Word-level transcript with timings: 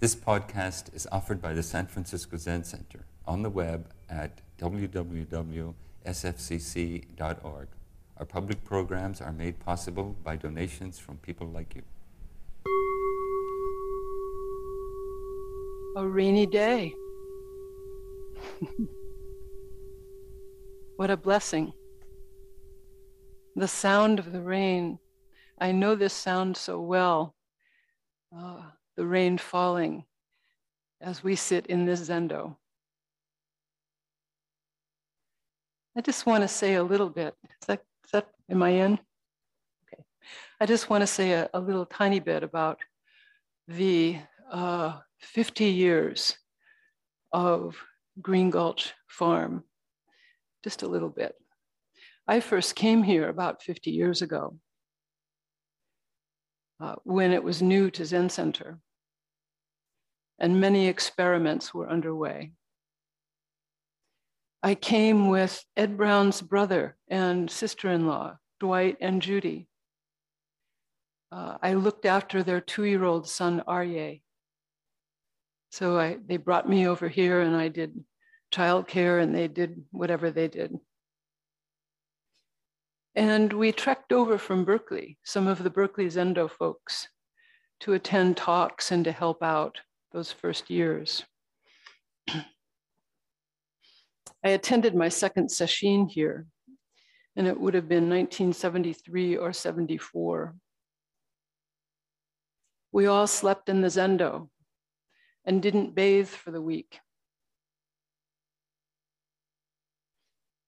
This 0.00 0.14
podcast 0.14 0.94
is 0.94 1.08
offered 1.10 1.42
by 1.42 1.54
the 1.54 1.62
San 1.64 1.88
Francisco 1.88 2.36
Zen 2.36 2.62
Center 2.62 3.00
on 3.26 3.42
the 3.42 3.50
web 3.50 3.90
at 4.08 4.40
www.sfzc.org. 4.56 5.74
Our 8.16 8.24
public 8.24 8.64
programs 8.64 9.20
are 9.20 9.32
made 9.32 9.58
possible 9.58 10.14
by 10.22 10.36
donations 10.36 11.00
from 11.00 11.16
people 11.16 11.48
like 11.48 11.74
you. 11.74 11.82
A 15.96 16.06
rainy 16.06 16.46
day. 16.46 16.94
what 20.94 21.10
a 21.10 21.16
blessing. 21.16 21.72
The 23.56 23.66
sound 23.66 24.20
of 24.20 24.30
the 24.30 24.42
rain. 24.42 25.00
I 25.58 25.72
know 25.72 25.96
this 25.96 26.12
sound 26.12 26.56
so 26.56 26.80
well. 26.80 27.34
Uh, 28.32 28.62
the 28.98 29.06
rain 29.06 29.38
falling 29.38 30.04
as 31.00 31.22
we 31.22 31.36
sit 31.36 31.68
in 31.68 31.86
this 31.86 32.08
zendo. 32.08 32.56
I 35.96 36.00
just 36.00 36.26
want 36.26 36.42
to 36.42 36.48
say 36.48 36.74
a 36.74 36.82
little 36.82 37.08
bit. 37.08 37.32
Is 37.44 37.66
that, 37.68 37.82
is 38.04 38.10
that 38.10 38.26
am 38.50 38.60
I 38.60 38.70
in? 38.70 38.94
Okay. 39.84 40.02
I 40.60 40.66
just 40.66 40.90
want 40.90 41.02
to 41.02 41.06
say 41.06 41.30
a, 41.30 41.48
a 41.54 41.60
little 41.60 41.86
tiny 41.86 42.18
bit 42.18 42.42
about 42.42 42.80
the 43.68 44.16
uh, 44.50 44.98
50 45.20 45.66
years 45.66 46.36
of 47.32 47.76
Green 48.20 48.50
Gulch 48.50 48.94
Farm. 49.06 49.62
Just 50.64 50.82
a 50.82 50.88
little 50.88 51.08
bit. 51.08 51.36
I 52.26 52.40
first 52.40 52.74
came 52.74 53.04
here 53.04 53.28
about 53.28 53.62
50 53.62 53.92
years 53.92 54.22
ago 54.22 54.58
uh, 56.80 56.96
when 57.04 57.30
it 57.30 57.44
was 57.44 57.62
new 57.62 57.92
to 57.92 58.04
Zen 58.04 58.28
Center 58.28 58.80
and 60.38 60.60
many 60.60 60.86
experiments 60.86 61.74
were 61.74 61.88
underway. 61.88 62.52
I 64.62 64.74
came 64.74 65.28
with 65.28 65.64
Ed 65.76 65.96
Brown's 65.96 66.42
brother 66.42 66.96
and 67.08 67.50
sister 67.50 67.90
in 67.90 68.06
law, 68.06 68.38
Dwight 68.58 68.96
and 69.00 69.22
Judy. 69.22 69.68
Uh, 71.30 71.58
I 71.62 71.74
looked 71.74 72.06
after 72.06 72.42
their 72.42 72.60
two 72.60 72.84
year 72.84 73.04
old 73.04 73.28
son, 73.28 73.62
Arye. 73.68 74.22
So 75.70 75.98
I, 75.98 76.18
they 76.26 76.38
brought 76.38 76.68
me 76.68 76.88
over 76.88 77.08
here 77.08 77.40
and 77.40 77.54
I 77.54 77.68
did 77.68 78.04
childcare 78.52 79.22
and 79.22 79.34
they 79.34 79.48
did 79.48 79.84
whatever 79.90 80.30
they 80.30 80.48
did. 80.48 80.74
And 83.14 83.52
we 83.52 83.72
trekked 83.72 84.12
over 84.12 84.38
from 84.38 84.64
Berkeley, 84.64 85.18
some 85.24 85.46
of 85.46 85.62
the 85.62 85.70
Berkeley 85.70 86.06
Zendo 86.06 86.50
folks, 86.50 87.08
to 87.80 87.92
attend 87.92 88.36
talks 88.36 88.90
and 88.90 89.04
to 89.04 89.12
help 89.12 89.42
out 89.42 89.78
those 90.12 90.32
first 90.32 90.70
years. 90.70 91.24
I 94.44 94.50
attended 94.50 94.94
my 94.94 95.08
second 95.08 95.48
sesshin 95.48 96.10
here, 96.10 96.46
and 97.36 97.46
it 97.46 97.58
would 97.58 97.74
have 97.74 97.88
been 97.88 98.08
1973 98.08 99.36
or 99.36 99.52
74. 99.52 100.54
We 102.92 103.06
all 103.06 103.26
slept 103.26 103.68
in 103.68 103.80
the 103.80 103.88
zendo 103.88 104.48
and 105.44 105.62
didn't 105.62 105.94
bathe 105.94 106.28
for 106.28 106.50
the 106.50 106.62
week. 106.62 107.00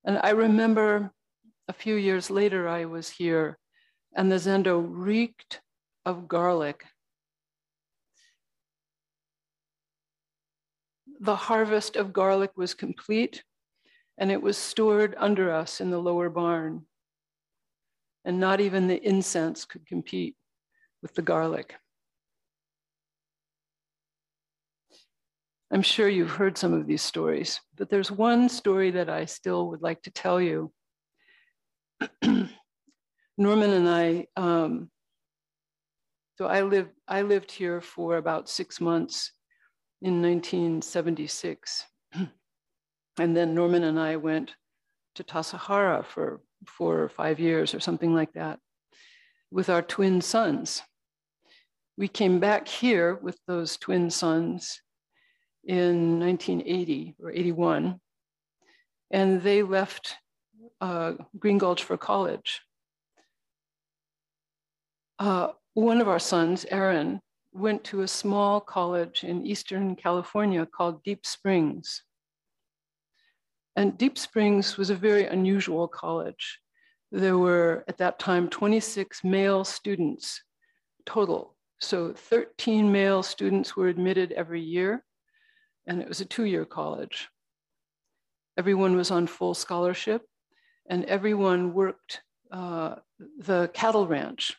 And 0.04 0.18
I 0.22 0.30
remember 0.30 1.12
a 1.68 1.72
few 1.72 1.94
years 1.94 2.30
later, 2.30 2.68
I 2.68 2.86
was 2.86 3.08
here, 3.08 3.58
and 4.16 4.30
the 4.30 4.36
zendo 4.36 4.84
reeked 4.88 5.60
of 6.04 6.26
garlic 6.26 6.84
the 11.20 11.36
harvest 11.36 11.96
of 11.96 12.14
garlic 12.14 12.50
was 12.56 12.72
complete 12.72 13.44
and 14.16 14.30
it 14.30 14.40
was 14.40 14.56
stored 14.56 15.14
under 15.18 15.52
us 15.52 15.80
in 15.80 15.90
the 15.90 15.98
lower 15.98 16.30
barn. 16.30 16.86
And 18.24 18.40
not 18.40 18.60
even 18.60 18.86
the 18.86 19.06
incense 19.06 19.64
could 19.64 19.86
compete 19.86 20.34
with 21.02 21.14
the 21.14 21.22
garlic. 21.22 21.74
I'm 25.70 25.82
sure 25.82 26.08
you've 26.08 26.30
heard 26.30 26.58
some 26.58 26.74
of 26.74 26.86
these 26.86 27.02
stories, 27.02 27.60
but 27.76 27.88
there's 27.88 28.10
one 28.10 28.48
story 28.48 28.90
that 28.92 29.08
I 29.08 29.26
still 29.26 29.68
would 29.68 29.82
like 29.82 30.02
to 30.02 30.10
tell 30.10 30.40
you. 30.40 30.72
Norman 32.22 33.70
and 33.70 33.88
I, 33.88 34.26
um, 34.36 34.90
so 36.36 36.46
I 36.46 36.62
lived, 36.62 36.90
I 37.06 37.22
lived 37.22 37.52
here 37.52 37.80
for 37.80 38.16
about 38.16 38.48
six 38.48 38.80
months 38.80 39.32
in 40.02 40.22
1976. 40.22 41.84
and 43.18 43.36
then 43.36 43.54
Norman 43.54 43.84
and 43.84 43.98
I 43.98 44.16
went 44.16 44.54
to 45.14 45.24
Tassajara 45.24 46.04
for 46.04 46.40
four 46.66 47.00
or 47.00 47.08
five 47.08 47.40
years 47.40 47.74
or 47.74 47.80
something 47.80 48.14
like 48.14 48.32
that 48.34 48.58
with 49.50 49.68
our 49.68 49.82
twin 49.82 50.20
sons. 50.20 50.82
We 51.96 52.08
came 52.08 52.40
back 52.40 52.68
here 52.68 53.16
with 53.16 53.38
those 53.46 53.76
twin 53.76 54.10
sons 54.10 54.80
in 55.64 56.18
1980 56.18 57.16
or 57.20 57.30
81, 57.30 58.00
and 59.10 59.42
they 59.42 59.62
left 59.62 60.16
uh, 60.80 61.14
Green 61.38 61.58
Gulch 61.58 61.84
for 61.84 61.98
college. 61.98 62.62
Uh, 65.18 65.48
one 65.74 66.00
of 66.00 66.08
our 66.08 66.18
sons, 66.18 66.64
Aaron, 66.70 67.20
went 67.52 67.82
to 67.84 68.02
a 68.02 68.08
small 68.08 68.60
college 68.60 69.24
in 69.24 69.46
Eastern 69.46 69.96
California 69.96 70.66
called 70.66 71.02
Deep 71.02 71.26
Springs. 71.26 72.02
And 73.76 73.98
Deep 73.98 74.18
Springs 74.18 74.76
was 74.76 74.90
a 74.90 74.94
very 74.94 75.26
unusual 75.26 75.88
college. 75.88 76.60
There 77.12 77.38
were 77.38 77.84
at 77.88 77.98
that 77.98 78.18
time 78.18 78.48
26 78.48 79.24
male 79.24 79.64
students 79.64 80.42
total. 81.06 81.56
So 81.80 82.12
13 82.12 82.92
male 82.92 83.22
students 83.22 83.74
were 83.74 83.88
admitted 83.88 84.32
every 84.32 84.60
year, 84.60 85.04
and 85.86 86.00
it 86.00 86.08
was 86.08 86.20
a 86.20 86.26
two 86.26 86.44
year 86.44 86.64
college. 86.64 87.28
Everyone 88.58 88.96
was 88.96 89.10
on 89.10 89.26
full 89.26 89.54
scholarship, 89.54 90.22
and 90.88 91.04
everyone 91.06 91.72
worked 91.72 92.20
uh, 92.52 92.96
the 93.38 93.70
cattle 93.72 94.06
ranch 94.06 94.56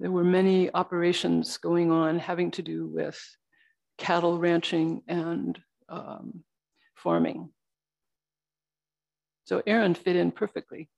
there 0.00 0.10
were 0.10 0.24
many 0.24 0.72
operations 0.72 1.58
going 1.58 1.92
on 1.92 2.18
having 2.18 2.50
to 2.52 2.62
do 2.62 2.86
with 2.86 3.20
cattle 3.98 4.38
ranching 4.38 5.02
and 5.06 5.58
um, 5.90 6.42
farming. 6.94 7.50
So 9.44 9.62
Aaron 9.66 9.94
fit 9.94 10.16
in 10.16 10.32
perfectly. 10.32 10.88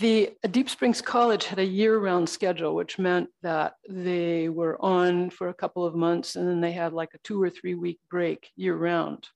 The 0.00 0.32
Deep 0.50 0.68
Springs 0.68 1.00
College 1.00 1.44
had 1.44 1.60
a 1.60 1.64
year-round 1.64 2.28
schedule, 2.28 2.74
which 2.74 2.98
meant 2.98 3.28
that 3.42 3.74
they 3.88 4.48
were 4.48 4.84
on 4.84 5.30
for 5.30 5.48
a 5.48 5.54
couple 5.54 5.84
of 5.84 5.94
months 5.94 6.34
and 6.34 6.48
then 6.48 6.60
they 6.60 6.72
had 6.72 6.92
like 6.92 7.10
a 7.14 7.18
two 7.22 7.40
or 7.40 7.50
three 7.50 7.76
week 7.76 8.00
break 8.10 8.50
year-round. 8.56 9.28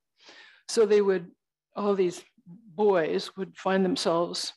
So 0.68 0.86
they 0.86 1.02
would, 1.02 1.30
all 1.76 1.94
these 1.94 2.20
boys 2.74 3.30
would 3.36 3.56
find 3.56 3.84
themselves 3.84 4.54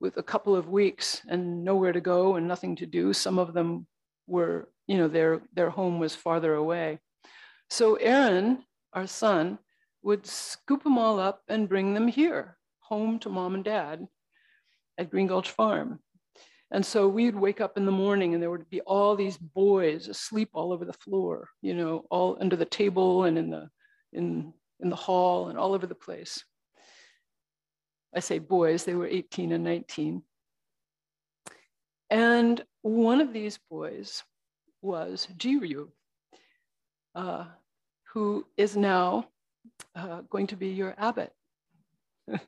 with 0.00 0.16
a 0.16 0.22
couple 0.22 0.54
of 0.54 0.68
weeks 0.68 1.22
and 1.28 1.64
nowhere 1.64 1.92
to 1.92 2.00
go 2.00 2.36
and 2.36 2.46
nothing 2.46 2.76
to 2.76 2.86
do. 2.86 3.12
Some 3.12 3.38
of 3.38 3.54
them 3.54 3.86
were, 4.26 4.68
you 4.86 4.98
know, 4.98 5.08
their, 5.08 5.40
their 5.54 5.70
home 5.70 5.98
was 5.98 6.14
farther 6.14 6.54
away. 6.54 6.98
So 7.70 7.94
Aaron, 7.96 8.64
our 8.92 9.06
son, 9.06 9.58
would 10.02 10.26
scoop 10.26 10.84
them 10.84 10.98
all 10.98 11.18
up 11.18 11.42
and 11.48 11.68
bring 11.68 11.94
them 11.94 12.08
here, 12.08 12.56
home 12.80 13.18
to 13.20 13.28
mom 13.28 13.54
and 13.54 13.64
dad 13.64 14.06
at 14.98 15.10
Green 15.10 15.26
Gulch 15.26 15.50
Farm. 15.50 16.00
And 16.70 16.84
so 16.84 17.08
we'd 17.08 17.36
wake 17.36 17.60
up 17.60 17.76
in 17.76 17.86
the 17.86 17.92
morning 17.92 18.34
and 18.34 18.42
there 18.42 18.50
would 18.50 18.68
be 18.68 18.80
all 18.82 19.14
these 19.14 19.38
boys 19.38 20.08
asleep 20.08 20.50
all 20.52 20.72
over 20.72 20.84
the 20.84 20.92
floor, 20.92 21.48
you 21.62 21.74
know, 21.74 22.04
all 22.10 22.36
under 22.40 22.56
the 22.56 22.64
table 22.64 23.24
and 23.24 23.38
in 23.38 23.50
the, 23.50 23.68
in, 24.12 24.52
in 24.80 24.90
the 24.90 24.96
hall 24.96 25.48
and 25.48 25.58
all 25.58 25.74
over 25.74 25.86
the 25.86 25.94
place. 25.94 26.44
I 28.16 28.20
say 28.20 28.38
boys, 28.38 28.84
they 28.84 28.94
were 28.94 29.06
18 29.06 29.52
and 29.52 29.62
19. 29.62 30.22
And 32.08 32.64
one 32.80 33.20
of 33.20 33.34
these 33.34 33.58
boys 33.70 34.22
was 34.80 35.28
Jiryu, 35.36 35.88
uh, 37.14 37.44
who 38.14 38.46
is 38.56 38.74
now 38.74 39.28
uh, 39.94 40.22
going 40.30 40.46
to 40.46 40.56
be 40.56 40.68
your 40.68 40.94
abbot. 40.96 41.32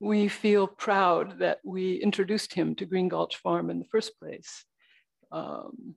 we 0.00 0.28
feel 0.28 0.68
proud 0.68 1.40
that 1.40 1.58
we 1.64 1.96
introduced 1.96 2.52
him 2.52 2.76
to 2.76 2.86
Green 2.86 3.08
Gulch 3.08 3.36
Farm 3.36 3.70
in 3.70 3.80
the 3.80 3.86
first 3.86 4.18
place. 4.20 4.64
Um, 5.32 5.96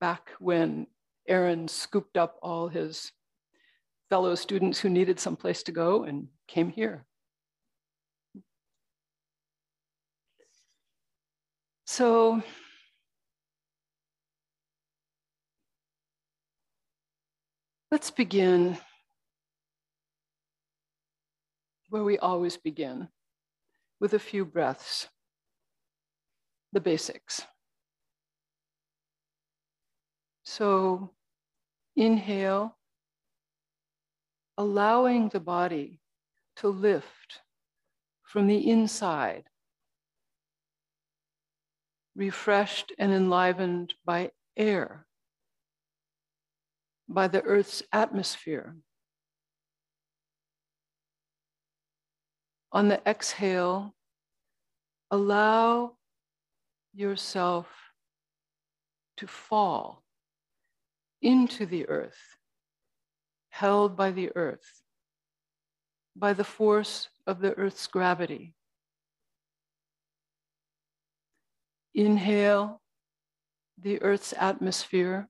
back 0.00 0.30
when 0.38 0.86
Aaron 1.26 1.66
scooped 1.66 2.16
up 2.16 2.38
all 2.42 2.68
his 2.68 3.10
fellow 4.12 4.34
students 4.34 4.78
who 4.78 4.90
needed 4.90 5.18
some 5.18 5.34
place 5.34 5.62
to 5.62 5.72
go 5.72 6.04
and 6.04 6.28
came 6.46 6.68
here. 6.68 7.06
So 11.86 12.42
let's 17.90 18.10
begin 18.10 18.76
where 21.88 22.04
we 22.04 22.18
always 22.18 22.58
begin 22.58 23.08
with 23.98 24.12
a 24.12 24.18
few 24.18 24.44
breaths, 24.44 25.08
the 26.74 26.82
basics. 26.82 27.40
So 30.44 31.08
inhale 31.96 32.76
allowing 34.58 35.28
the 35.28 35.40
body 35.40 36.00
to 36.56 36.68
lift 36.68 37.40
from 38.22 38.46
the 38.46 38.70
inside, 38.70 39.44
refreshed 42.14 42.92
and 42.98 43.12
enlivened 43.12 43.94
by 44.04 44.30
air, 44.56 45.06
by 47.08 47.28
the 47.28 47.42
earth's 47.42 47.82
atmosphere. 47.92 48.76
On 52.72 52.88
the 52.88 53.00
exhale, 53.06 53.94
allow 55.10 55.96
yourself 56.94 57.66
to 59.18 59.26
fall 59.26 60.02
into 61.20 61.66
the 61.66 61.86
earth, 61.88 62.36
held 63.52 63.96
by 63.96 64.10
the 64.10 64.34
earth, 64.34 64.82
by 66.16 66.32
the 66.32 66.42
force 66.42 67.10
of 67.26 67.38
the 67.40 67.52
earth's 67.58 67.86
gravity. 67.86 68.54
Inhale 71.94 72.80
the 73.78 74.00
earth's 74.00 74.32
atmosphere, 74.38 75.28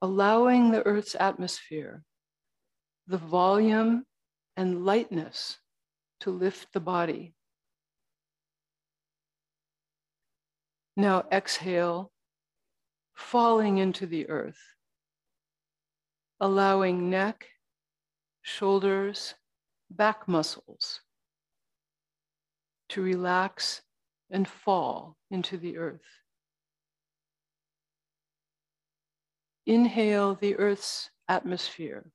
allowing 0.00 0.70
the 0.70 0.84
earth's 0.86 1.14
atmosphere 1.20 2.02
the 3.06 3.18
volume 3.18 4.04
and 4.56 4.84
lightness 4.84 5.58
to 6.20 6.30
lift 6.30 6.72
the 6.72 6.80
body. 6.80 7.34
Now 10.96 11.24
exhale, 11.30 12.10
falling 13.14 13.76
into 13.76 14.06
the 14.06 14.28
earth, 14.30 14.58
allowing 16.40 17.08
neck, 17.08 17.46
shoulders, 18.42 19.34
back 19.90 20.28
muscles 20.28 21.00
to 22.88 23.02
relax 23.02 23.82
and 24.30 24.46
fall 24.46 25.16
into 25.30 25.56
the 25.56 25.78
earth. 25.78 26.00
Inhale 29.66 30.36
the 30.36 30.56
earth's 30.56 31.10
atmosphere, 31.28 32.10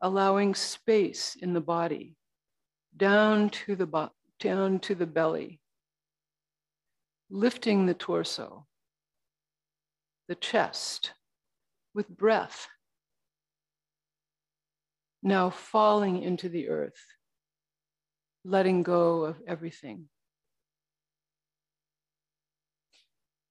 allowing 0.00 0.54
space 0.54 1.36
in 1.40 1.54
the 1.54 1.60
body 1.60 2.16
down 2.96 3.48
to 3.50 3.76
the, 3.76 3.86
bo- 3.86 4.12
down 4.40 4.78
to 4.80 4.94
the 4.94 5.06
belly, 5.06 5.60
lifting 7.30 7.86
the 7.86 7.94
torso, 7.94 8.66
the 10.28 10.34
chest 10.34 11.12
with 11.94 12.08
breath. 12.08 12.68
Now 15.22 15.50
falling 15.50 16.22
into 16.22 16.48
the 16.48 16.68
earth, 16.68 17.04
letting 18.44 18.82
go 18.82 19.24
of 19.24 19.36
everything. 19.46 20.08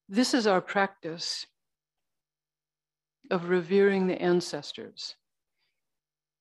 This 0.07 0.33
is 0.33 0.47
our 0.47 0.61
practice 0.61 1.45
of 3.29 3.49
revering 3.49 4.07
the 4.07 4.19
ancestors, 4.19 5.15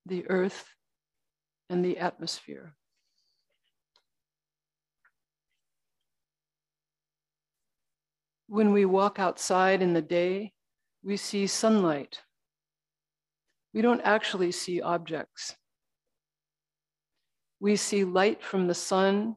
the 0.06 0.26
earth, 0.30 0.66
and 1.68 1.84
the 1.84 1.98
atmosphere. 1.98 2.74
When 8.46 8.72
we 8.72 8.86
walk 8.86 9.18
outside 9.18 9.82
in 9.82 9.92
the 9.92 10.00
day, 10.00 10.54
we 11.08 11.16
see 11.16 11.46
sunlight. 11.46 12.20
We 13.72 13.81
don't 13.81 14.02
actually 14.02 14.52
see 14.52 14.82
objects. 14.82 15.56
We 17.60 17.76
see 17.76 18.05
light 18.05 18.43
from 18.43 18.66
the 18.66 18.75
sun 18.75 19.37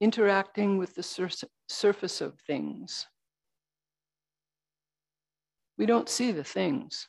interacting 0.00 0.78
with 0.78 0.94
the 0.94 1.02
sur- 1.02 1.48
surface 1.68 2.20
of 2.20 2.38
things. 2.46 3.08
We 5.78 5.84
don't 5.84 6.08
see 6.08 6.30
the 6.30 6.44
things, 6.44 7.08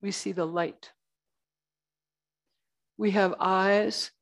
we 0.00 0.10
see 0.10 0.32
the 0.32 0.46
light. 0.46 0.90
We 2.96 3.10
have 3.10 3.34
eyes 3.38 4.12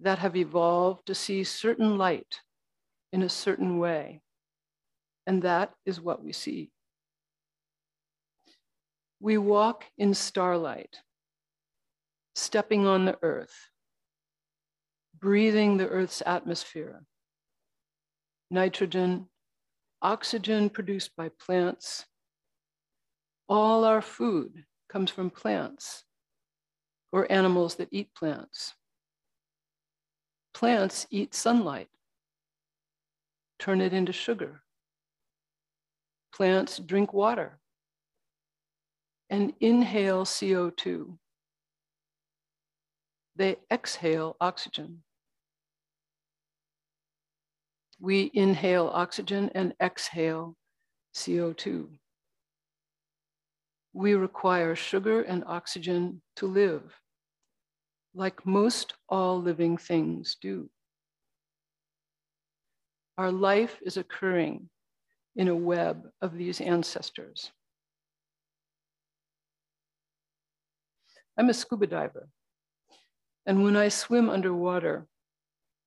that 0.00 0.18
have 0.18 0.34
evolved 0.34 1.06
to 1.06 1.14
see 1.14 1.44
certain 1.44 1.98
light 1.98 2.40
in 3.12 3.22
a 3.22 3.28
certain 3.28 3.78
way. 3.78 4.22
And 5.24 5.40
that 5.42 5.72
is 5.86 6.00
what 6.00 6.20
we 6.20 6.32
see. 6.32 6.73
We 9.24 9.38
walk 9.38 9.86
in 9.96 10.12
starlight, 10.12 10.98
stepping 12.34 12.86
on 12.86 13.06
the 13.06 13.16
earth, 13.22 13.70
breathing 15.18 15.78
the 15.78 15.88
earth's 15.88 16.22
atmosphere, 16.26 17.06
nitrogen, 18.50 19.30
oxygen 20.02 20.68
produced 20.68 21.16
by 21.16 21.30
plants. 21.30 22.04
All 23.48 23.84
our 23.84 24.02
food 24.02 24.66
comes 24.90 25.10
from 25.10 25.30
plants 25.30 26.04
or 27.10 27.26
animals 27.32 27.76
that 27.76 27.88
eat 27.92 28.14
plants. 28.14 28.74
Plants 30.52 31.06
eat 31.08 31.32
sunlight, 31.32 31.88
turn 33.58 33.80
it 33.80 33.94
into 33.94 34.12
sugar 34.12 34.60
plants 36.34 36.78
drink 36.78 37.12
water 37.14 37.60
and 39.30 39.52
inhale 39.60 40.24
CO2. 40.24 41.16
They 43.36 43.56
exhale 43.70 44.36
oxygen. 44.40 45.02
We 48.00 48.30
inhale 48.34 48.90
oxygen 48.92 49.50
and 49.54 49.74
exhale 49.80 50.56
CO2. 51.14 51.88
We 53.92 54.14
require 54.14 54.74
sugar 54.74 55.22
and 55.22 55.44
oxygen 55.46 56.20
to 56.36 56.46
live, 56.46 56.82
like 58.14 58.44
most 58.44 58.94
all 59.08 59.40
living 59.40 59.76
things 59.76 60.36
do. 60.40 60.68
Our 63.16 63.30
life 63.30 63.78
is 63.82 63.96
occurring 63.96 64.68
in 65.36 65.48
a 65.48 65.54
web 65.54 66.08
of 66.20 66.36
these 66.36 66.60
ancestors. 66.60 67.52
I'm 71.36 71.48
a 71.48 71.54
scuba 71.54 71.86
diver. 71.86 72.28
And 73.46 73.62
when 73.62 73.76
I 73.76 73.88
swim 73.88 74.30
underwater, 74.30 75.06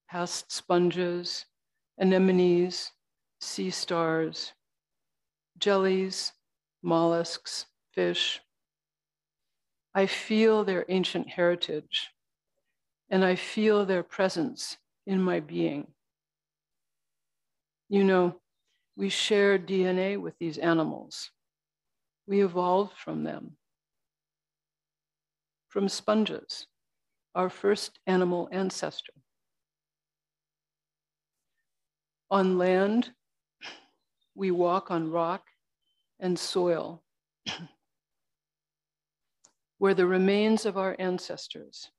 past 0.10 0.52
sponges, 0.52 1.46
anemones, 2.00 2.92
sea 3.42 3.70
stars, 3.70 4.54
jellies, 5.58 6.34
mollusks, 6.84 7.66
fish, 7.94 8.42
I 9.96 10.06
feel 10.06 10.64
their 10.64 10.86
ancient 10.90 11.28
heritage 11.28 12.12
and 13.10 13.24
I 13.24 13.36
feel 13.36 13.86
their 13.86 14.04
presence 14.04 14.78
in 15.06 15.22
my 15.22 15.40
being. 15.40 15.88
You 17.90 18.04
know, 18.04 18.42
we 18.98 19.10
share 19.10 19.58
DNA 19.58 20.20
with 20.20 20.38
these 20.40 20.58
animals. 20.58 21.32
We 22.28 22.44
evolved 22.44 22.98
from 22.98 23.24
them, 23.24 23.56
from 25.68 25.90
sponges, 25.90 26.68
our 27.36 27.50
first 27.50 28.00
animal 28.08 28.50
ancestor. 28.52 29.14
On 32.30 32.58
land, 32.58 33.12
we 34.36 34.52
walk 34.52 34.92
on 34.92 35.12
rock 35.12 35.44
and 36.20 36.38
soil, 36.38 37.04
where 39.78 39.94
the 39.94 40.06
remains 40.06 40.66
of 40.66 40.78
our 40.78 40.96
ancestors 41.00 41.90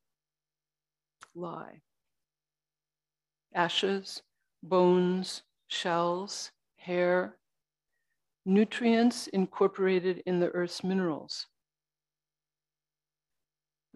lie. 1.34 1.80
Ashes, 3.54 4.22
bones, 4.62 5.42
shells, 5.68 6.50
hair, 6.76 7.36
nutrients 8.44 9.26
incorporated 9.28 10.22
in 10.26 10.40
the 10.40 10.48
earth's 10.50 10.82
minerals. 10.82 11.46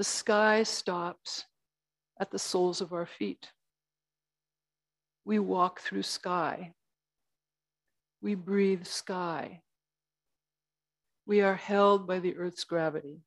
The 0.03 0.07
sky 0.07 0.65
stops 0.65 1.45
at 2.19 2.33
the 2.33 2.39
soles 2.41 2.81
of 2.81 2.93
our 2.93 3.07
feet. 3.07 3.53
We 5.25 5.39
walk 5.39 5.79
through 5.79 6.03
sky. 6.03 6.75
We 8.21 8.35
breathe 8.35 8.85
sky. 8.85 9.63
we 11.25 11.41
are 11.41 11.55
held 11.55 12.09
by 12.09 12.19
the 12.19 12.37
Earth's 12.37 12.65
gravity. 12.65 13.23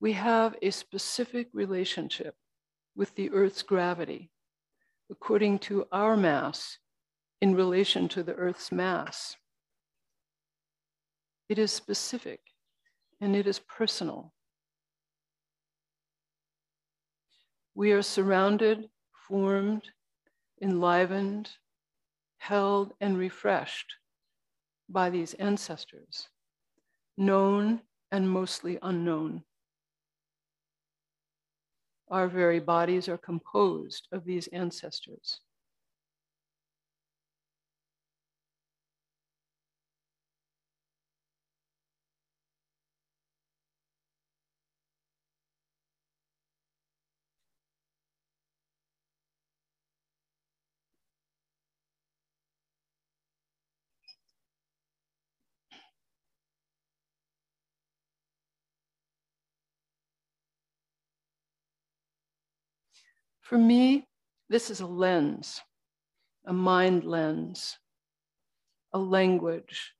We 0.00 0.12
have 0.12 0.54
a 0.60 0.70
specific 0.70 1.48
relationship 1.54 2.34
with 2.94 3.14
the 3.14 3.30
Earth's 3.30 3.62
gravity 3.62 4.32
according 5.10 5.60
to 5.60 5.86
our 5.90 6.14
mass 6.14 6.76
in 7.40 7.54
relation 7.54 8.06
to 8.08 8.22
the 8.22 8.34
Earth's 8.34 8.70
mass. 8.70 9.34
It 11.48 11.58
is 11.58 11.72
specific 11.72 12.40
and 13.18 13.34
it 13.34 13.46
is 13.46 13.58
personal. 13.58 14.34
We 17.74 17.92
are 17.92 18.02
surrounded, 18.02 18.90
formed, 19.28 19.82
enlivened, 20.60 21.50
held, 22.38 22.92
and 23.00 23.16
refreshed 23.16 23.94
by 24.88 25.10
these 25.10 25.34
ancestors, 25.34 26.28
known 27.16 27.80
and 28.10 28.28
mostly 28.28 28.78
unknown. 28.82 29.44
Our 32.08 32.28
very 32.28 32.60
bodies 32.60 33.08
are 33.08 33.16
composed 33.16 34.06
of 34.12 34.24
these 34.24 34.48
ancestors. 34.48 35.40
For 63.52 63.58
me, 63.58 64.06
this 64.48 64.70
is 64.70 64.80
a 64.80 64.86
lens, 64.86 65.60
a 66.46 66.54
mind 66.54 67.04
lens, 67.04 67.78
a 68.94 68.98
language 68.98 69.92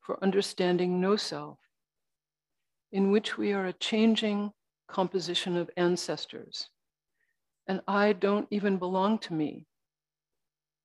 for 0.00 0.22
understanding 0.22 1.00
no 1.00 1.16
self, 1.16 1.58
in 2.92 3.10
which 3.10 3.38
we 3.38 3.54
are 3.54 3.64
a 3.64 3.72
changing 3.72 4.52
composition 4.88 5.56
of 5.56 5.70
ancestors. 5.78 6.68
And 7.66 7.80
I 7.88 8.12
don't 8.12 8.46
even 8.50 8.76
belong 8.76 9.20
to 9.20 9.32
me. 9.32 9.64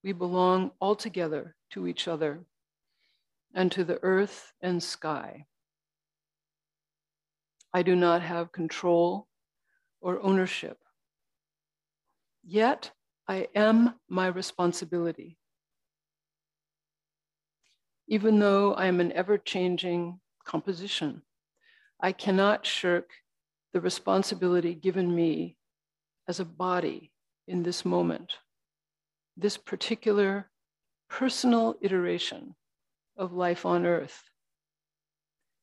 We 0.02 0.14
belong 0.14 0.72
altogether 0.80 1.58
to 1.72 1.88
each 1.88 2.08
other 2.08 2.46
and 3.54 3.70
to 3.74 3.84
the 3.84 4.02
earth 4.02 4.54
and 4.62 4.82
sky. 4.82 5.46
I 7.74 7.84
do 7.84 7.98
not 7.98 8.22
have 8.22 8.54
control 8.54 9.28
or 10.00 10.24
ownership 10.24 10.78
Yet 12.44 12.92
I 13.28 13.48
am 13.56 13.96
my 14.10 14.28
responsibility. 14.28 15.38
Even 18.08 18.40
though 18.40 18.74
I 18.74 18.88
am 18.88 19.00
an 19.00 19.14
ever 19.14 19.38
changing 19.38 20.20
composition, 20.44 21.22
I 22.02 22.12
cannot 22.12 22.66
shirk 22.66 23.10
the 23.72 23.80
responsibility 23.80 24.76
given 24.76 25.16
me 25.16 25.58
as 26.28 26.40
a 26.40 26.46
body 26.46 27.12
in 27.48 27.64
this 27.64 27.86
moment, 27.86 28.34
this 29.38 29.58
particular 29.58 30.50
personal 31.10 31.76
iteration 31.82 32.56
of 33.18 33.34
life 33.34 33.66
on 33.66 33.86
earth, 33.86 34.22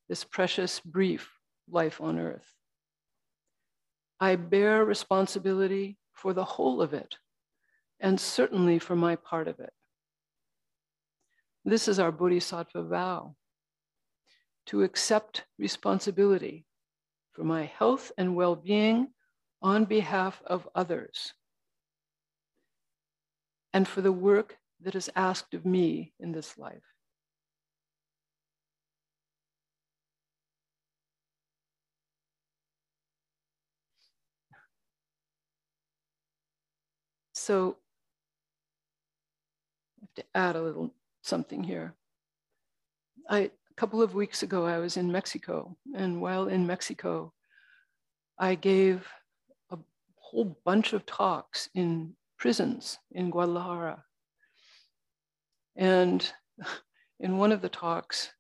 this 0.09 0.25
precious, 0.25 0.81
brief 0.81 1.31
life 1.69 2.01
on 2.01 2.19
earth. 2.19 2.55
I 4.19 4.37
bear 4.37 4.85
responsibility 4.85 5.99
for 6.13 6.33
the 6.33 6.45
whole 6.45 6.83
of 6.83 6.93
it, 6.93 7.17
and 8.01 8.21
certainly 8.21 8.79
for 8.79 8.97
my 8.97 9.17
part 9.17 9.49
of 9.49 9.61
it. 9.61 9.73
This 11.65 11.89
is 11.89 11.99
our 11.99 12.13
Bodhisattva 12.13 12.85
vow 12.85 13.35
to 14.67 14.83
accept 14.83 15.45
responsibility 15.59 16.67
for 17.33 17.45
my 17.45 17.65
health 17.65 18.13
and 18.17 18.37
well 18.37 18.57
being 18.57 19.09
on 19.63 19.85
behalf 19.85 20.43
of 20.47 20.69
others, 20.75 21.35
and 23.73 23.87
for 23.87 24.01
the 24.01 24.13
work 24.13 24.57
that 24.83 24.95
is 24.95 25.11
asked 25.15 25.55
of 25.55 25.67
me 25.67 26.15
in 26.19 26.33
this 26.33 26.57
life. 26.57 26.90
So 37.41 37.79
I 39.97 40.03
have 40.03 40.15
to 40.17 40.25
add 40.35 40.57
a 40.57 40.63
little 40.63 40.93
something 41.23 41.65
here. 41.65 41.95
I, 43.31 43.39
a 43.39 43.75
couple 43.77 44.03
of 44.03 44.15
weeks 44.15 44.43
ago, 44.43 44.67
I 44.67 44.77
was 44.77 44.99
in 44.99 45.11
Mexico, 45.11 45.75
and 45.97 46.21
while 46.21 46.49
in 46.49 46.67
Mexico, 46.67 47.33
I 48.39 48.57
gave 48.57 49.09
a 49.71 49.79
whole 50.17 50.61
bunch 50.67 50.93
of 50.93 51.07
talks 51.07 51.71
in 51.75 52.15
prisons 52.37 52.99
in 53.13 53.31
Guadalajara. 53.31 54.05
And 55.77 56.31
in 57.21 57.39
one 57.39 57.53
of 57.53 57.63
the 57.63 57.71
talks, 57.71 58.31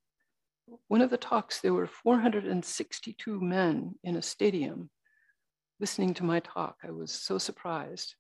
one 0.88 1.00
of 1.00 1.09
the 1.09 1.16
talks, 1.16 1.62
there 1.62 1.73
were 1.73 1.87
462 1.87 3.40
men 3.40 3.95
in 4.04 4.16
a 4.16 4.23
stadium 4.23 4.90
listening 5.80 6.12
to 6.14 6.23
my 6.23 6.40
talk. 6.40 6.76
I 6.85 6.90
was 6.90 7.11
so 7.11 7.38
surprised. 7.38 8.14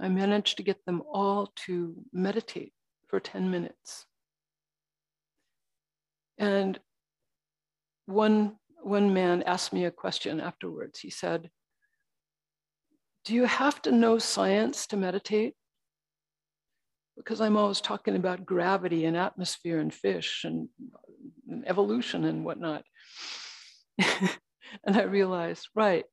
I 0.00 0.08
managed 0.08 0.58
to 0.58 0.62
get 0.62 0.84
them 0.84 1.02
all 1.10 1.52
to 1.66 1.94
meditate 2.12 2.72
for 3.08 3.18
10 3.18 3.50
minutes. 3.50 4.06
And 6.38 6.78
one, 8.04 8.56
one 8.82 9.14
man 9.14 9.42
asked 9.44 9.72
me 9.72 9.84
a 9.84 9.90
question 9.90 10.40
afterwards. 10.40 11.00
He 11.00 11.10
said, 11.10 11.50
Do 13.24 13.34
you 13.34 13.44
have 13.44 13.80
to 13.82 13.92
know 13.92 14.18
science 14.18 14.86
to 14.88 14.96
meditate? 14.96 15.54
Because 17.16 17.40
I'm 17.40 17.56
always 17.56 17.80
talking 17.80 18.16
about 18.16 18.44
gravity 18.44 19.06
and 19.06 19.16
atmosphere 19.16 19.78
and 19.78 19.92
fish 19.92 20.44
and, 20.44 20.68
and 21.48 21.66
evolution 21.66 22.24
and 22.24 22.44
whatnot. 22.44 22.84
and 23.98 24.96
I 24.96 25.04
realized, 25.04 25.68
right. 25.74 26.04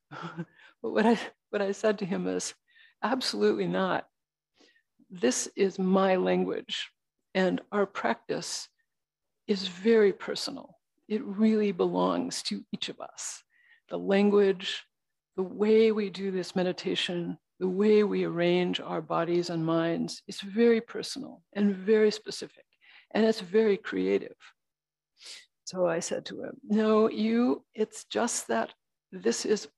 but 0.10 0.46
what 0.80 1.04
I, 1.04 1.18
what 1.50 1.60
I 1.60 1.72
said 1.72 1.98
to 1.98 2.06
him 2.06 2.26
is, 2.26 2.54
Absolutely 3.06 3.68
not. 3.68 4.04
This 5.08 5.48
is 5.54 5.78
my 5.78 6.16
language, 6.16 6.90
and 7.36 7.60
our 7.70 7.86
practice 7.86 8.68
is 9.46 9.68
very 9.68 10.12
personal. 10.12 10.76
It 11.06 11.22
really 11.24 11.70
belongs 11.70 12.42
to 12.48 12.64
each 12.72 12.88
of 12.88 13.00
us. 13.00 13.44
The 13.90 13.96
language, 13.96 14.82
the 15.36 15.44
way 15.44 15.92
we 15.92 16.10
do 16.10 16.32
this 16.32 16.56
meditation, 16.56 17.38
the 17.60 17.68
way 17.68 18.02
we 18.02 18.24
arrange 18.24 18.80
our 18.80 19.00
bodies 19.00 19.50
and 19.50 19.64
minds 19.64 20.20
is 20.26 20.40
very 20.40 20.80
personal 20.80 21.42
and 21.54 21.76
very 21.76 22.10
specific, 22.10 22.64
and 23.12 23.24
it's 23.24 23.40
very 23.40 23.76
creative. 23.76 24.36
So 25.62 25.86
I 25.86 26.00
said 26.00 26.24
to 26.26 26.42
him, 26.42 26.56
No, 26.64 27.08
you, 27.08 27.64
it's 27.72 28.04
just 28.06 28.48
that 28.48 28.74
this 29.12 29.46
is 29.46 29.68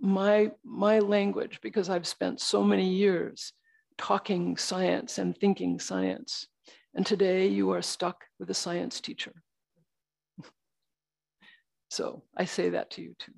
my 0.00 0.50
my 0.64 0.98
language 0.98 1.60
because 1.62 1.88
I've 1.88 2.06
spent 2.06 2.40
so 2.40 2.64
many 2.64 2.88
years 2.88 3.52
talking 3.98 4.56
science 4.56 5.18
and 5.18 5.36
thinking 5.36 5.78
science. 5.78 6.48
And 6.94 7.06
today 7.06 7.46
you 7.46 7.70
are 7.70 7.82
stuck 7.82 8.24
with 8.38 8.50
a 8.50 8.54
science 8.54 9.00
teacher. 9.00 9.32
so 11.88 12.24
I 12.36 12.46
say 12.46 12.70
that 12.70 12.90
to 12.92 13.02
you 13.02 13.14
too. 13.18 13.32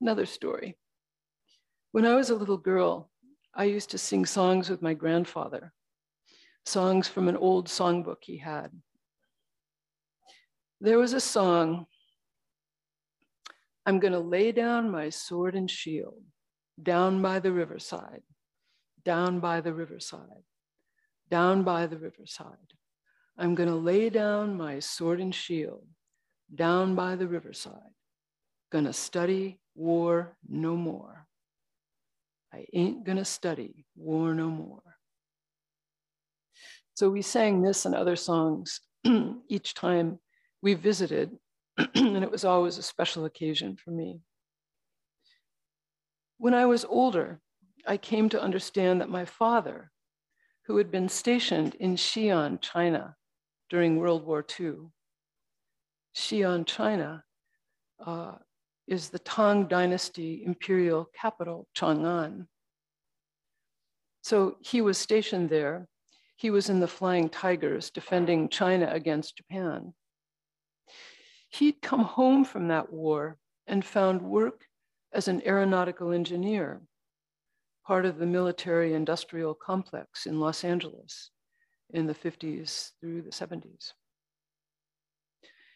Another 0.00 0.26
story. 0.26 0.76
When 1.92 2.06
I 2.06 2.16
was 2.16 2.30
a 2.30 2.34
little 2.34 2.56
girl, 2.56 3.10
I 3.54 3.64
used 3.64 3.90
to 3.90 3.98
sing 3.98 4.24
songs 4.24 4.70
with 4.70 4.82
my 4.82 4.94
grandfather, 4.94 5.72
songs 6.64 7.06
from 7.06 7.28
an 7.28 7.36
old 7.36 7.68
songbook 7.68 8.22
he 8.22 8.38
had. 8.38 8.70
There 10.80 10.98
was 10.98 11.12
a 11.12 11.20
song 11.20 11.86
I'm 13.84 13.98
going 13.98 14.12
to 14.12 14.20
lay 14.20 14.52
down 14.52 14.90
my 14.90 15.08
sword 15.08 15.54
and 15.54 15.70
shield 15.70 16.22
down 16.82 17.20
by 17.20 17.40
the 17.40 17.52
riverside, 17.52 18.22
down 19.04 19.40
by 19.40 19.60
the 19.60 19.72
riverside, 19.72 20.44
down 21.30 21.62
by 21.62 21.86
the 21.86 21.98
riverside. 21.98 22.74
I'm 23.36 23.54
going 23.54 23.68
to 23.68 23.74
lay 23.74 24.10
down 24.10 24.56
my 24.56 24.78
sword 24.78 25.20
and 25.20 25.34
shield 25.34 25.86
down 26.54 26.94
by 26.94 27.16
the 27.16 27.26
riverside. 27.26 27.94
Gonna 28.70 28.92
study 28.92 29.60
war 29.74 30.36
no 30.48 30.76
more. 30.76 31.26
I 32.52 32.66
ain't 32.72 33.04
gonna 33.04 33.24
study 33.24 33.86
war 33.96 34.34
no 34.34 34.48
more. 34.48 34.82
So 36.94 37.08
we 37.08 37.22
sang 37.22 37.62
this 37.62 37.86
and 37.86 37.94
other 37.94 38.16
songs 38.16 38.80
each 39.48 39.74
time 39.74 40.18
we 40.60 40.74
visited, 40.74 41.30
and 41.94 42.22
it 42.22 42.30
was 42.30 42.44
always 42.44 42.78
a 42.78 42.82
special 42.82 43.24
occasion 43.24 43.76
for 43.76 43.90
me. 43.90 44.20
When 46.38 46.54
I 46.54 46.66
was 46.66 46.84
older, 46.84 47.40
I 47.86 47.96
came 47.96 48.28
to 48.30 48.42
understand 48.42 49.00
that 49.00 49.08
my 49.08 49.24
father, 49.24 49.90
who 50.66 50.76
had 50.76 50.90
been 50.90 51.08
stationed 51.08 51.74
in 51.76 51.96
Xi'an, 51.96 52.60
China 52.60 53.16
during 53.70 53.98
World 53.98 54.24
War 54.26 54.44
II, 54.60 54.90
Xi'an, 56.14 56.66
China, 56.66 57.24
uh, 58.04 58.32
is 58.86 59.08
the 59.08 59.18
Tang 59.18 59.66
Dynasty 59.66 60.42
imperial 60.44 61.08
capital, 61.18 61.68
Chang'an. 61.76 62.46
So 64.22 64.56
he 64.60 64.80
was 64.80 64.98
stationed 64.98 65.48
there. 65.48 65.88
He 66.36 66.50
was 66.50 66.68
in 66.68 66.80
the 66.80 66.88
Flying 66.88 67.28
Tigers 67.28 67.90
defending 67.90 68.48
China 68.48 68.88
against 68.92 69.36
Japan. 69.36 69.94
He'd 71.52 71.82
come 71.82 72.00
home 72.00 72.46
from 72.46 72.68
that 72.68 72.90
war 72.90 73.36
and 73.66 73.84
found 73.84 74.22
work 74.22 74.64
as 75.12 75.28
an 75.28 75.42
aeronautical 75.46 76.10
engineer, 76.10 76.80
part 77.86 78.06
of 78.06 78.16
the 78.16 78.26
military 78.26 78.94
industrial 78.94 79.54
complex 79.54 80.24
in 80.24 80.40
Los 80.40 80.64
Angeles 80.64 81.30
in 81.90 82.06
the 82.06 82.14
50s 82.14 82.92
through 82.98 83.20
the 83.20 83.30
70s. 83.30 83.92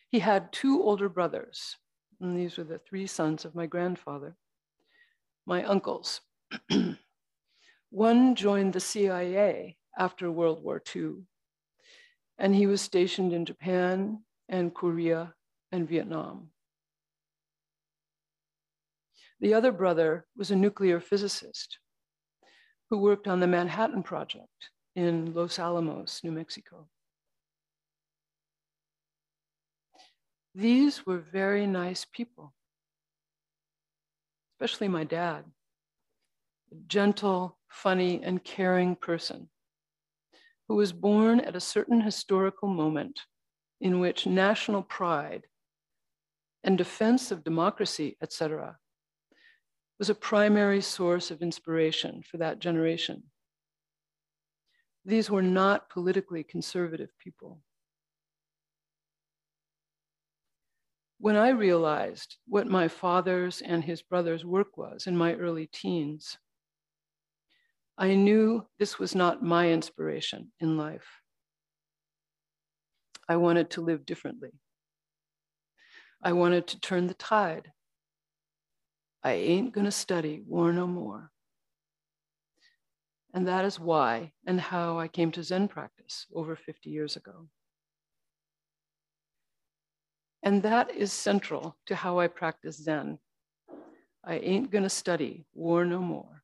He 0.09 0.19
had 0.19 0.51
two 0.51 0.83
older 0.83 1.11
brothers, 1.11 1.77
and 2.23 2.35
these 2.35 2.57
were 2.57 2.65
the 2.65 2.79
three 2.79 3.07
sons 3.07 3.45
of 3.45 3.55
my 3.55 3.67
grandfather, 3.67 4.35
my 5.45 5.63
uncles. 5.63 6.23
One 7.91 8.35
joined 8.35 8.73
the 8.73 8.81
CIA 8.81 9.77
after 9.99 10.31
World 10.31 10.63
War 10.63 10.83
II, 10.95 11.17
and 12.39 12.55
he 12.55 12.67
was 12.67 12.81
stationed 12.81 13.35
in 13.35 13.45
Japan 13.45 14.23
and 14.49 14.75
Korea 14.75 15.35
and 15.77 15.89
Vietnam. 15.89 16.49
The 19.41 19.55
other 19.55 19.71
brother 19.71 20.27
was 20.37 20.51
a 20.51 20.57
nuclear 20.57 20.99
physicist 20.99 21.79
who 22.89 22.99
worked 22.99 23.29
on 23.29 23.41
the 23.41 23.47
Manhattan 23.47 24.03
Project 24.03 24.71
in 24.95 25.35
Los 25.35 25.59
Alamos, 25.59 26.23
New 26.25 26.33
Mexico. 26.33 26.89
These 30.55 31.05
were 31.05 31.19
very 31.19 31.67
nice 31.67 32.07
people, 32.11 32.55
especially 34.55 34.89
my 34.89 35.05
dad, 35.05 35.45
a 36.73 36.77
gentle, 36.87 37.59
funny, 37.69 38.23
and 38.23 38.43
caring 38.43 38.97
person 38.97 39.51
who 40.67 40.77
was 40.77 40.93
born 40.93 41.41
at 41.41 41.57
a 41.57 41.61
certain 41.61 42.01
historical 42.01 42.69
moment 42.69 43.21
in 43.81 44.01
which 44.01 44.27
national 44.27 44.83
pride 44.83 45.45
and 46.67 46.77
defense 46.77 47.31
of 47.31 47.45
democracy, 47.45 48.17
etc., 48.21 48.77
was 49.99 50.11
a 50.11 50.15
primary 50.15 50.83
source 50.83 51.31
of 51.31 51.41
inspiration 51.41 52.23
for 52.29 52.37
that 52.39 52.59
generation. 52.59 53.23
These 55.05 55.31
were 55.31 55.43
not 55.43 55.89
politically 55.89 56.43
conservative 56.43 57.11
people. 57.19 57.61
When 61.19 61.37
I 61.37 61.51
realized 61.51 62.37
what 62.47 62.67
my 62.67 62.89
father's 62.89 63.63
and 63.63 63.83
his 63.83 64.03
brother's 64.03 64.45
work 64.45 64.77
was 64.77 65.07
in 65.07 65.17
my 65.17 65.35
early 65.35 65.69
teens, 65.69 66.37
I 67.97 68.15
knew 68.15 68.67
this 68.79 68.99
was 68.99 69.15
not 69.15 69.43
my 69.43 69.71
inspiration 69.71 70.53
in 70.61 70.77
life. 70.77 71.07
I 73.29 73.37
wanted 73.37 73.71
to 73.71 73.81
live 73.81 74.05
differently. 74.05 74.51
I 76.23 76.33
wanted 76.33 76.67
to 76.69 76.81
turn 76.81 77.07
the 77.07 77.15
tide. 77.15 77.73
I 79.23 79.33
ain't 79.33 79.73
gonna 79.73 79.91
study 79.91 80.43
war 80.47 80.73
no 80.73 80.87
more. 80.87 81.31
And 83.35 83.47
that 83.49 83.65
is 83.65 83.79
why 83.79 84.33
and 84.47 84.61
how 84.61 84.99
I 84.99 85.09
came 85.09 85.31
to 85.33 85.43
Zen 85.43 85.69
practice 85.69 86.27
over 86.35 86.57
50 86.57 86.91
years 86.91 87.17
ago. 87.17 87.49
And 90.43 90.63
that 90.63 90.91
is 90.93 91.13
central 91.13 91.77
to 91.87 91.95
how 91.95 92.19
I 92.19 92.29
practice 92.29 92.77
Zen. 92.77 93.19
I 94.25 94.37
ain't 94.37 94.71
gonna 94.71 94.89
study 94.89 95.45
war 95.55 95.85
no 95.85 95.99
more. 96.01 96.43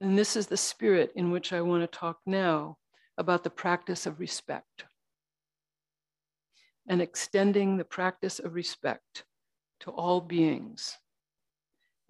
And 0.00 0.18
this 0.18 0.34
is 0.36 0.48
the 0.48 0.56
spirit 0.56 1.12
in 1.14 1.30
which 1.30 1.52
I 1.52 1.60
want 1.60 1.82
to 1.82 1.98
talk 1.98 2.18
now 2.26 2.76
about 3.16 3.44
the 3.44 3.50
practice 3.50 4.04
of 4.04 4.18
respect 4.18 4.84
and 6.88 7.00
extending 7.00 7.76
the 7.76 7.84
practice 7.84 8.38
of 8.38 8.54
respect 8.54 9.24
to 9.80 9.90
all 9.90 10.20
beings 10.20 10.98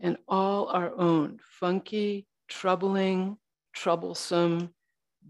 and 0.01 0.17
all 0.29 0.69
our 0.69 0.95
own 0.97 1.39
funky, 1.43 2.27
troubling, 2.49 3.37
troublesome, 3.73 4.73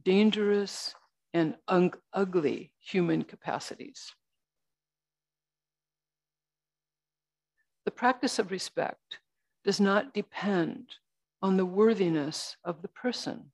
dangerous, 0.04 0.94
and 1.34 1.54
ugly 2.12 2.72
human 2.80 3.22
capacities. 3.22 4.14
The 7.84 7.90
practice 7.90 8.38
of 8.38 8.50
respect 8.50 9.18
does 9.64 9.80
not 9.80 10.14
depend 10.14 10.88
on 11.42 11.56
the 11.56 11.66
worthiness 11.66 12.56
of 12.64 12.82
the 12.82 12.88
person, 12.88 13.50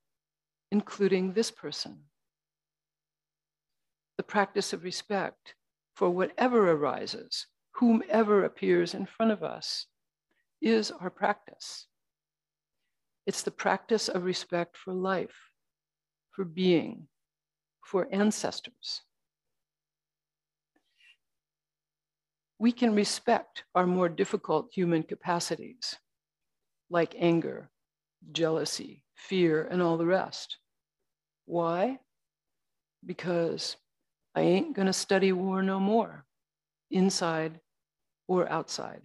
including 0.71 1.33
this 1.33 1.51
person. 1.51 1.97
The 4.17 4.23
practice 4.23 4.73
of 4.73 4.83
respect 4.83 5.55
for 5.99 6.09
whatever 6.09 6.71
arises, 6.71 7.45
whomever 7.73 8.45
appears 8.45 8.93
in 8.93 9.05
front 9.05 9.33
of 9.33 9.43
us, 9.43 9.85
is 10.61 10.91
our 10.91 11.09
practice. 11.09 11.87
It's 13.25 13.41
the 13.41 13.51
practice 13.51 14.07
of 14.07 14.23
respect 14.23 14.77
for 14.77 14.93
life, 14.93 15.35
for 16.31 16.45
being, 16.45 17.09
for 17.83 18.07
ancestors. 18.13 19.01
We 22.59 22.71
can 22.71 22.95
respect 22.95 23.65
our 23.75 23.85
more 23.85 24.07
difficult 24.07 24.69
human 24.73 25.03
capacities, 25.03 25.97
like 26.89 27.13
anger, 27.19 27.69
jealousy, 28.31 29.03
fear, 29.15 29.67
and 29.69 29.81
all 29.81 29.97
the 29.97 30.05
rest. 30.05 30.59
Why? 31.45 31.99
Because 33.05 33.75
I 34.39 34.43
ain't 34.43 34.73
gonna 34.73 34.93
study 34.93 35.33
war 35.33 35.61
no 35.61 35.81
more, 35.81 36.23
inside 36.91 37.59
or 38.25 38.49
outside. 38.49 39.01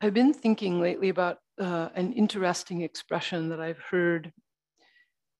I've 0.00 0.14
been 0.14 0.32
thinking 0.32 0.80
lately 0.80 1.08
about 1.08 1.38
uh, 1.60 1.88
an 1.96 2.12
interesting 2.12 2.82
expression 2.82 3.48
that 3.48 3.58
I've 3.58 3.80
heard 3.80 4.32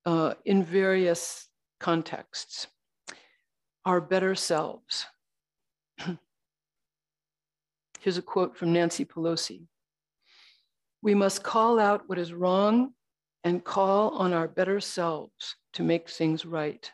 uh, 0.06 0.34
in 0.44 0.64
various 0.64 1.46
contexts 1.78 2.66
our 3.84 4.00
better 4.00 4.34
selves. 4.34 5.06
Here's 8.00 8.18
a 8.18 8.22
quote 8.22 8.56
from 8.56 8.72
Nancy 8.72 9.04
Pelosi 9.04 9.68
we 11.00 11.14
must 11.14 11.44
call 11.44 11.78
out 11.78 12.08
what 12.08 12.18
is 12.18 12.32
wrong 12.32 12.92
and 13.44 13.62
call 13.62 14.10
on 14.18 14.32
our 14.32 14.48
better 14.48 14.80
selves 14.80 15.54
to 15.78 15.84
make 15.84 16.10
things 16.10 16.44
right. 16.44 16.90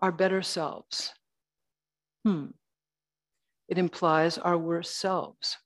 Our 0.00 0.10
better 0.10 0.40
selves. 0.40 1.12
Hmm. 2.24 2.46
It 3.68 3.76
implies 3.76 4.38
our 4.38 4.56
worst 4.56 4.98
selves, 4.98 5.58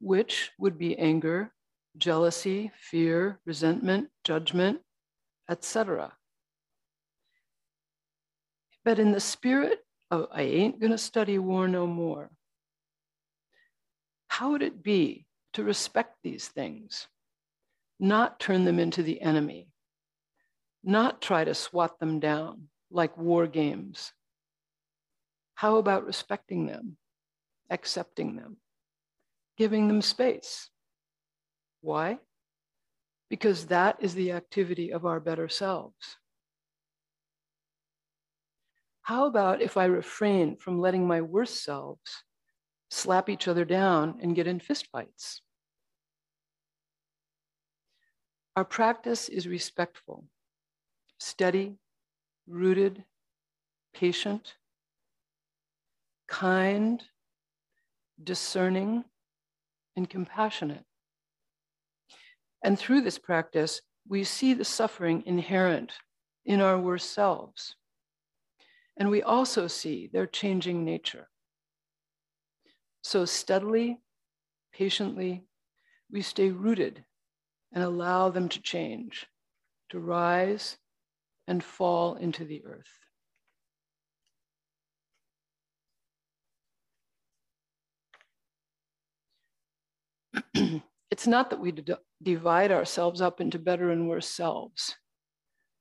which 0.00 0.52
would 0.58 0.78
be 0.78 0.98
anger, 0.98 1.52
jealousy, 1.98 2.70
fear, 2.80 3.40
resentment, 3.44 4.08
judgment, 4.24 4.80
etc. 5.50 6.14
But 8.86 8.98
in 8.98 9.12
the 9.12 9.20
spirit 9.20 9.80
of 10.10 10.28
I 10.32 10.42
ain't 10.44 10.80
gonna 10.80 10.96
study 10.96 11.38
war 11.38 11.68
no 11.68 11.86
more, 11.86 12.30
how 14.28 14.52
would 14.52 14.62
it 14.62 14.82
be 14.82 15.26
to 15.52 15.62
respect 15.62 16.16
these 16.22 16.48
things, 16.48 17.06
not 18.00 18.40
turn 18.40 18.64
them 18.64 18.78
into 18.78 19.02
the 19.02 19.20
enemy, 19.20 19.68
not 20.82 21.20
try 21.20 21.44
to 21.44 21.54
swat 21.54 21.98
them 22.00 22.18
down 22.18 22.68
like 22.90 23.16
war 23.16 23.46
games? 23.46 24.12
How 25.54 25.76
about 25.76 26.06
respecting 26.06 26.66
them, 26.66 26.96
accepting 27.68 28.36
them, 28.36 28.56
giving 29.56 29.86
them 29.86 30.02
space? 30.02 30.70
Why? 31.82 32.18
Because 33.28 33.66
that 33.66 33.98
is 34.00 34.14
the 34.14 34.32
activity 34.32 34.92
of 34.92 35.06
our 35.06 35.20
better 35.20 35.48
selves. 35.48 36.16
How 39.02 39.26
about 39.26 39.60
if 39.60 39.76
I 39.76 39.84
refrain 39.84 40.56
from 40.56 40.80
letting 40.80 41.06
my 41.06 41.20
worst 41.20 41.62
selves 41.62 42.24
slap 42.90 43.28
each 43.28 43.46
other 43.48 43.64
down, 43.64 44.18
and 44.20 44.34
get 44.34 44.46
in 44.46 44.58
fistfights. 44.58 45.40
Our 48.56 48.64
practice 48.64 49.28
is 49.28 49.46
respectful, 49.46 50.24
steady, 51.18 51.78
rooted, 52.48 53.04
patient, 53.94 54.54
kind, 56.26 57.02
discerning, 58.22 59.04
and 59.96 60.08
compassionate. 60.08 60.84
And 62.62 62.78
through 62.78 63.02
this 63.02 63.18
practice, 63.18 63.80
we 64.08 64.24
see 64.24 64.54
the 64.54 64.64
suffering 64.64 65.22
inherent 65.26 65.92
in 66.44 66.60
our 66.60 66.78
worst 66.78 67.12
selves. 67.12 67.76
And 68.96 69.10
we 69.10 69.22
also 69.22 69.66
see 69.68 70.10
their 70.12 70.26
changing 70.26 70.84
nature. 70.84 71.28
So 73.02 73.24
steadily, 73.24 74.00
patiently, 74.72 75.44
we 76.10 76.22
stay 76.22 76.50
rooted 76.50 77.04
and 77.72 77.84
allow 77.84 78.30
them 78.30 78.48
to 78.48 78.60
change, 78.60 79.26
to 79.90 80.00
rise 80.00 80.76
and 81.46 81.62
fall 81.62 82.14
into 82.16 82.44
the 82.44 82.62
earth. 82.64 83.00
it's 91.10 91.26
not 91.26 91.50
that 91.50 91.60
we 91.60 91.72
d- 91.72 91.94
divide 92.22 92.70
ourselves 92.70 93.20
up 93.20 93.40
into 93.40 93.58
better 93.58 93.90
and 93.90 94.08
worse 94.08 94.28
selves. 94.28 94.96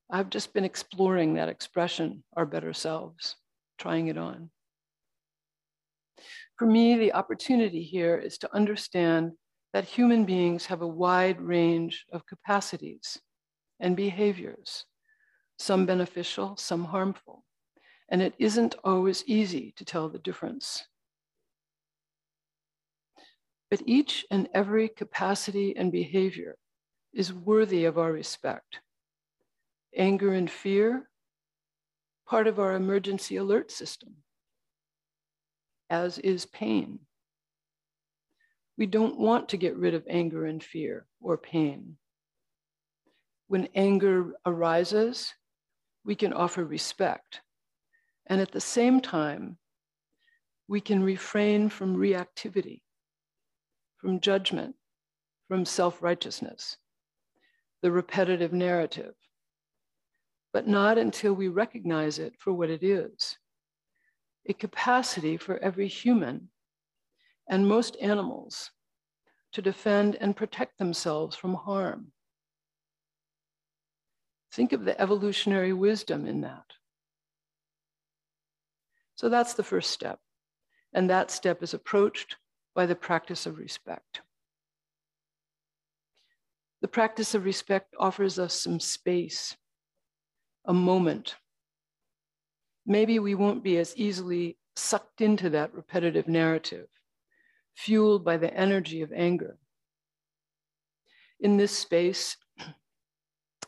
I've 0.10 0.30
just 0.30 0.54
been 0.54 0.65
exploring 0.65 1.36
that 1.36 1.49
expression, 1.49 2.23
our 2.36 2.45
better 2.45 2.73
selves, 2.73 3.36
trying 3.78 4.08
it 4.08 4.17
on. 4.17 4.49
For 6.58 6.65
me, 6.65 6.97
the 6.97 7.13
opportunity 7.13 7.84
here 7.84 8.17
is 8.17 8.39
to 8.39 8.54
understand 8.56 9.34
that 9.73 9.86
human 9.86 10.25
beings 10.25 10.65
have 10.65 10.82
a 10.82 10.88
wide 10.88 11.39
range 11.39 12.05
of 12.12 12.25
capacities 12.25 13.19
and 13.79 13.95
behaviors, 13.95 14.86
some 15.58 15.86
beneficial, 15.86 16.55
some 16.58 16.86
harmful. 16.86 17.45
And 18.10 18.21
it 18.21 18.34
isn't 18.39 18.75
always 18.84 19.23
easy 19.27 19.73
to 19.77 19.86
tell 19.86 20.10
the 20.10 20.19
difference. 20.19 20.88
But 23.69 23.84
each 23.86 24.25
and 24.32 24.49
every 24.53 24.89
capacity 24.89 25.75
and 25.77 25.91
behavior 25.91 26.55
is 27.13 27.32
worthy 27.32 27.86
of 27.86 27.99
our 27.99 28.12
respect. 28.12 28.79
Anger 29.95 30.34
and 30.34 30.49
fear, 30.49 31.10
part 32.27 32.47
of 32.47 32.60
our 32.60 32.75
emergency 32.75 33.36
alert 33.36 33.71
system, 33.71 34.15
as 35.89 36.17
is 36.19 36.45
pain. 36.47 36.99
We 38.79 38.87
don't 38.87 39.19
want 39.19 39.49
to 39.49 39.57
get 39.57 39.75
rid 39.75 39.93
of 39.93 40.05
anger 40.09 40.45
and 40.45 40.63
fear 40.63 41.05
or 41.21 41.37
pain. 41.37 41.97
When 43.47 43.67
anger 43.75 44.31
arises, 44.45 45.33
we 46.05 46.15
can 46.15 46.31
offer 46.31 46.63
respect. 46.63 47.41
And 48.27 48.39
at 48.39 48.53
the 48.53 48.61
same 48.61 49.01
time, 49.01 49.57
we 50.69 50.79
can 50.79 51.03
refrain 51.03 51.67
from 51.67 51.97
reactivity 51.97 52.81
from 53.97 54.21
judgment, 54.21 54.75
from 55.49 55.65
self 55.65 56.01
righteousness, 56.01 56.77
the 57.81 57.91
repetitive 57.91 58.53
narrative, 58.53 59.13
but 60.53 60.69
not 60.69 60.97
until 60.97 61.33
we 61.33 61.49
recognize 61.49 62.17
it 62.17 62.33
for 62.39 62.53
what 62.53 62.69
it 62.69 62.81
is 62.81 63.37
a 64.47 64.53
capacity 64.53 65.35
for 65.35 65.57
every 65.57 65.89
human 65.89 66.49
and 67.49 67.67
most 67.67 67.97
animals 67.99 68.71
to 69.51 69.62
defend 69.62 70.15
and 70.15 70.35
protect 70.35 70.77
themselves 70.77 71.35
from 71.35 71.55
harm. 71.55 72.12
Think 74.53 74.71
of 74.73 74.85
the 74.85 74.99
evolutionary 74.99 75.73
wisdom 75.73 76.25
in 76.25 76.41
that. 76.41 76.65
So 79.15 79.29
that's 79.29 79.55
the 79.55 79.63
first 79.63 79.91
step. 79.91 80.19
And 80.93 81.09
that 81.09 81.29
step 81.31 81.62
is 81.62 81.73
approached 81.73 82.38
by 82.73 82.85
the 82.85 82.95
practice 82.95 83.45
of 83.45 83.57
respect. 83.57 84.21
The 86.81 86.88
practice 86.88 87.35
of 87.35 87.45
respect 87.45 87.93
offers 87.99 88.39
us 88.39 88.53
some 88.53 88.79
space, 88.79 89.57
a 90.65 90.73
moment. 90.73 91.35
Maybe 92.85 93.19
we 93.19 93.35
won't 93.35 93.63
be 93.63 93.77
as 93.77 93.95
easily 93.97 94.57
sucked 94.75 95.21
into 95.21 95.49
that 95.49 95.73
repetitive 95.73 96.27
narrative, 96.27 96.88
fueled 97.79 98.25
by 98.25 98.35
the 98.35 98.53
energy 98.53 99.01
of 99.01 99.13
anger. 99.13 99.57
In 101.39 101.55
this 101.55 101.71
space, 101.71 102.35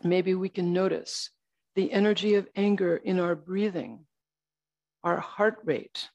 maybe 0.04 0.36
we 0.36 0.50
can 0.50 0.74
notice 0.74 1.30
the 1.76 1.94
energy 1.94 2.36
of 2.36 2.46
anger 2.58 2.98
in 2.98 3.22
our 3.22 3.36
breathing, 3.36 4.00
our 5.06 5.18
heart 5.18 5.60
rate, 5.64 6.10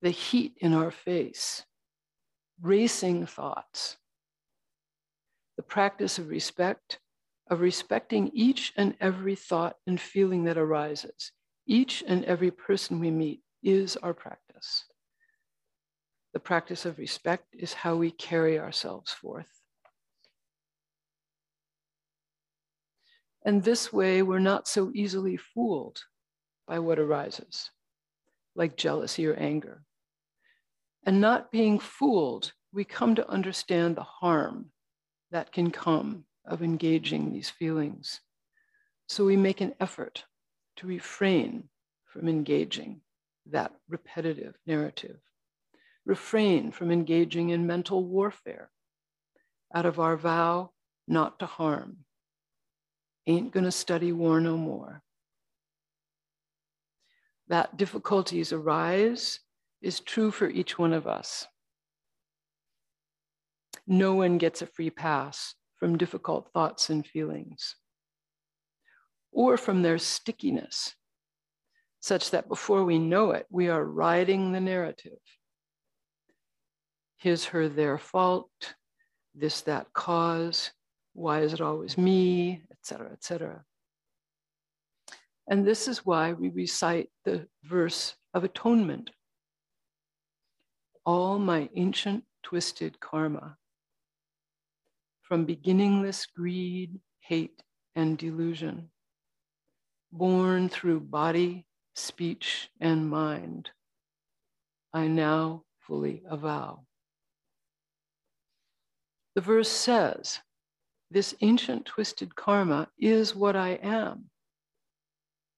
the 0.00 0.10
heat 0.10 0.54
in 0.60 0.72
our 0.72 0.90
face, 0.90 1.64
racing 2.62 3.26
thoughts. 3.26 3.98
The 5.58 5.62
practice 5.62 6.18
of 6.18 6.30
respect, 6.30 6.98
of 7.50 7.60
respecting 7.60 8.30
each 8.32 8.72
and 8.76 8.94
every 9.00 9.34
thought 9.34 9.76
and 9.86 10.00
feeling 10.00 10.44
that 10.44 10.56
arises. 10.56 11.32
Each 11.66 12.02
and 12.08 12.24
every 12.24 12.50
person 12.50 13.00
we 13.00 13.10
meet 13.10 13.42
is 13.62 13.98
our 13.98 14.14
practice. 14.14 14.86
The 16.36 16.40
practice 16.40 16.84
of 16.84 16.98
respect 16.98 17.54
is 17.54 17.72
how 17.72 17.96
we 17.96 18.10
carry 18.10 18.58
ourselves 18.58 19.10
forth. 19.10 19.48
And 23.42 23.64
this 23.64 23.90
way, 23.90 24.20
we're 24.20 24.38
not 24.38 24.68
so 24.68 24.90
easily 24.92 25.38
fooled 25.38 25.98
by 26.68 26.78
what 26.78 26.98
arises, 26.98 27.70
like 28.54 28.76
jealousy 28.76 29.26
or 29.26 29.32
anger. 29.32 29.82
And 31.06 31.22
not 31.22 31.50
being 31.50 31.78
fooled, 31.78 32.52
we 32.70 32.84
come 32.84 33.14
to 33.14 33.30
understand 33.30 33.96
the 33.96 34.02
harm 34.02 34.72
that 35.30 35.52
can 35.52 35.70
come 35.70 36.26
of 36.44 36.62
engaging 36.62 37.32
these 37.32 37.48
feelings. 37.48 38.20
So 39.08 39.24
we 39.24 39.38
make 39.38 39.62
an 39.62 39.74
effort 39.80 40.24
to 40.76 40.86
refrain 40.86 41.70
from 42.04 42.28
engaging 42.28 43.00
that 43.46 43.72
repetitive 43.88 44.54
narrative, 44.66 45.16
refrain 46.06 46.70
from 46.70 46.90
engaging 46.90 47.50
in 47.50 47.66
mental 47.66 48.04
warfare 48.04 48.70
out 49.74 49.84
of 49.84 50.00
our 50.00 50.16
vow 50.16 50.70
not 51.06 51.38
to 51.40 51.46
harm. 51.46 51.98
Ain't 53.26 53.52
gonna 53.52 53.72
study 53.72 54.12
war 54.12 54.40
no 54.40 54.56
more. 54.56 55.02
That 57.48 57.76
difficulties 57.76 58.52
arise 58.52 59.40
is 59.82 60.00
true 60.00 60.30
for 60.30 60.48
each 60.48 60.78
one 60.78 60.92
of 60.92 61.06
us. 61.06 61.46
No 63.86 64.14
one 64.14 64.38
gets 64.38 64.62
a 64.62 64.66
free 64.66 64.90
pass 64.90 65.54
from 65.76 65.98
difficult 65.98 66.50
thoughts 66.54 66.88
and 66.88 67.06
feelings 67.06 67.76
or 69.36 69.58
from 69.58 69.82
their 69.82 69.98
stickiness, 69.98 70.94
such 72.00 72.30
that 72.30 72.48
before 72.48 72.84
we 72.84 72.98
know 72.98 73.32
it, 73.32 73.46
we 73.50 73.68
are 73.68 73.84
riding 73.84 74.50
the 74.50 74.60
narrative. 74.60 75.18
His, 77.16 77.44
her, 77.46 77.68
their 77.68 77.98
fault, 77.98 78.74
this, 79.34 79.62
that 79.62 79.92
cause, 79.92 80.70
why 81.14 81.40
is 81.40 81.52
it 81.52 81.60
always 81.60 81.96
me, 81.96 82.62
etc., 82.70 83.10
etc. 83.12 83.64
And 85.48 85.66
this 85.66 85.88
is 85.88 86.04
why 86.04 86.32
we 86.32 86.48
recite 86.48 87.10
the 87.24 87.46
verse 87.64 88.14
of 88.34 88.44
atonement 88.44 89.10
all 91.06 91.38
my 91.38 91.70
ancient 91.76 92.24
twisted 92.42 92.98
karma 92.98 93.56
from 95.22 95.44
beginningless 95.44 96.26
greed, 96.26 96.98
hate, 97.20 97.62
and 97.94 98.18
delusion, 98.18 98.90
born 100.12 100.68
through 100.68 101.00
body, 101.00 101.64
speech, 101.94 102.68
and 102.80 103.08
mind, 103.08 103.70
I 104.92 105.06
now 105.06 105.62
fully 105.80 106.22
avow. 106.28 106.84
The 109.36 109.42
verse 109.42 109.68
says, 109.68 110.40
This 111.10 111.34
ancient 111.42 111.84
twisted 111.84 112.34
karma 112.34 112.88
is 112.98 113.36
what 113.36 113.54
I 113.54 113.72
am, 113.82 114.30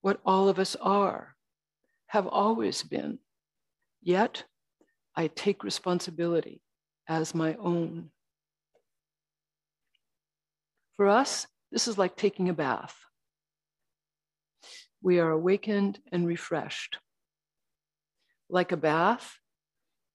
what 0.01 0.19
all 0.25 0.49
of 0.49 0.59
us 0.59 0.75
are, 0.75 1.33
have 2.07 2.27
always 2.27 2.83
been. 2.83 3.19
Yet 4.01 4.43
I 5.15 5.27
take 5.27 5.63
responsibility 5.63 6.61
as 7.07 7.33
my 7.33 7.55
own. 7.55 8.11
For 10.97 11.07
us, 11.07 11.47
this 11.71 11.87
is 11.87 11.97
like 11.97 12.17
taking 12.17 12.49
a 12.49 12.53
bath. 12.53 12.97
We 15.01 15.19
are 15.19 15.31
awakened 15.31 15.99
and 16.11 16.27
refreshed. 16.27 16.97
Like 18.49 18.73
a 18.73 18.77
bath, 18.77 19.37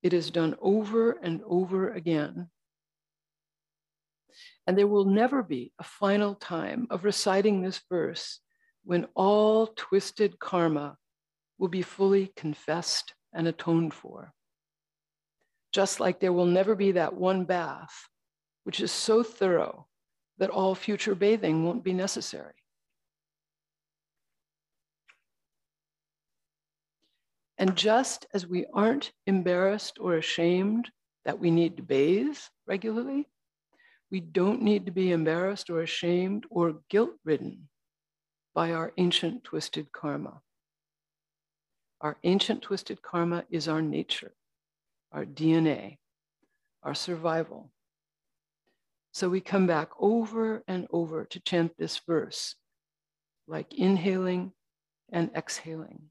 It 0.03 0.13
is 0.13 0.31
done 0.31 0.55
over 0.61 1.13
and 1.13 1.41
over 1.47 1.91
again. 1.91 2.51
And 4.67 4.79
there 4.79 4.87
will 4.87 5.05
never 5.05 5.43
be 5.43 5.73
a 5.79 5.85
final 5.85 6.35
time 6.35 6.87
of 6.91 7.05
reciting 7.05 7.61
this 7.61 7.81
verse 7.91 8.41
when 8.85 9.07
all 9.15 9.69
twisted 9.69 10.39
karma 10.39 10.97
will 11.59 11.69
be 11.69 11.83
fully 11.83 12.33
confessed 12.37 13.15
and 13.33 13.47
atoned 13.47 13.93
for. 13.95 14.33
Just 15.73 16.01
like 16.01 16.21
there 16.21 16.33
will 16.33 16.47
never 16.47 16.75
be 16.75 16.93
that 16.93 17.15
one 17.15 17.45
bath, 17.45 18.09
which 18.65 18.81
is 18.81 18.93
so 18.93 19.23
thorough 19.23 19.87
that 20.39 20.51
all 20.51 20.75
future 20.75 21.15
bathing 21.15 21.65
won't 21.65 21.85
be 21.85 21.93
necessary. 21.93 22.55
And 27.59 27.77
just 27.77 28.27
as 28.35 28.47
we 28.47 28.67
aren't 28.73 29.13
embarrassed 29.27 29.99
or 30.01 30.17
ashamed 30.17 30.91
that 31.25 31.39
we 31.39 31.51
need 31.51 31.77
to 31.77 31.83
bathe 31.83 32.37
regularly, 32.67 33.29
we 34.15 34.21
don't 34.21 34.63
need 34.63 34.87
to 34.87 34.93
be 34.93 35.11
embarrassed 35.11 35.69
or 35.69 35.81
ashamed 35.83 36.45
or 36.49 36.77
guilt 36.89 37.11
ridden 37.25 37.69
by 38.55 38.71
our 38.71 38.93
ancient 38.97 39.43
twisted 39.43 39.91
karma. 39.91 40.41
Our 42.01 42.17
ancient 42.23 42.63
twisted 42.63 43.03
karma 43.03 43.43
is 43.51 43.67
our 43.67 43.83
nature, 43.83 44.33
our 45.11 45.25
DNA, 45.25 45.99
our 46.85 46.95
survival. 46.95 47.73
So 49.11 49.29
we 49.29 49.41
come 49.41 49.67
back 49.67 49.91
over 49.99 50.63
and 50.69 50.87
over 50.93 51.25
to 51.25 51.41
chant 51.41 51.73
this 51.77 52.01
verse, 52.07 52.55
like 53.49 53.75
inhaling 53.75 54.53
and 55.11 55.29
exhaling. 55.35 56.03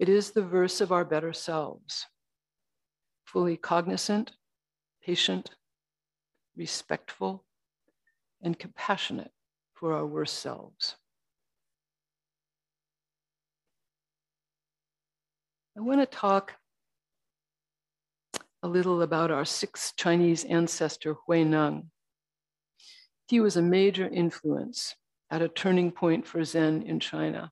It 0.00 0.08
is 0.08 0.32
the 0.32 0.42
verse 0.42 0.80
of 0.80 0.90
our 0.90 1.04
better 1.04 1.32
selves, 1.32 2.04
fully 3.24 3.56
cognizant, 3.56 4.32
patient, 5.04 5.50
respectful, 6.56 7.44
and 8.42 8.58
compassionate 8.58 9.30
for 9.74 9.94
our 9.94 10.06
worst 10.06 10.38
selves. 10.38 10.96
I 15.76 15.80
want 15.80 16.00
to 16.00 16.06
talk 16.06 16.54
a 18.62 18.68
little 18.68 19.02
about 19.02 19.30
our 19.30 19.44
sixth 19.44 19.96
Chinese 19.96 20.44
ancestor, 20.44 21.16
Hui 21.26 21.44
Huineng. 21.44 21.86
He 23.26 23.40
was 23.40 23.56
a 23.56 23.62
major 23.62 24.06
influence 24.06 24.94
at 25.30 25.42
a 25.42 25.48
turning 25.48 25.90
point 25.90 26.26
for 26.26 26.44
Zen 26.44 26.82
in 26.82 27.00
China. 27.00 27.50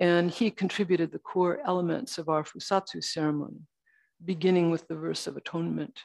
And 0.00 0.30
he 0.30 0.50
contributed 0.52 1.10
the 1.10 1.18
core 1.18 1.58
elements 1.66 2.16
of 2.16 2.28
our 2.28 2.44
Fusatsu 2.44 3.02
ceremony, 3.02 3.62
beginning 4.24 4.70
with 4.70 4.86
the 4.88 4.94
verse 4.94 5.26
of 5.26 5.36
atonement. 5.36 6.00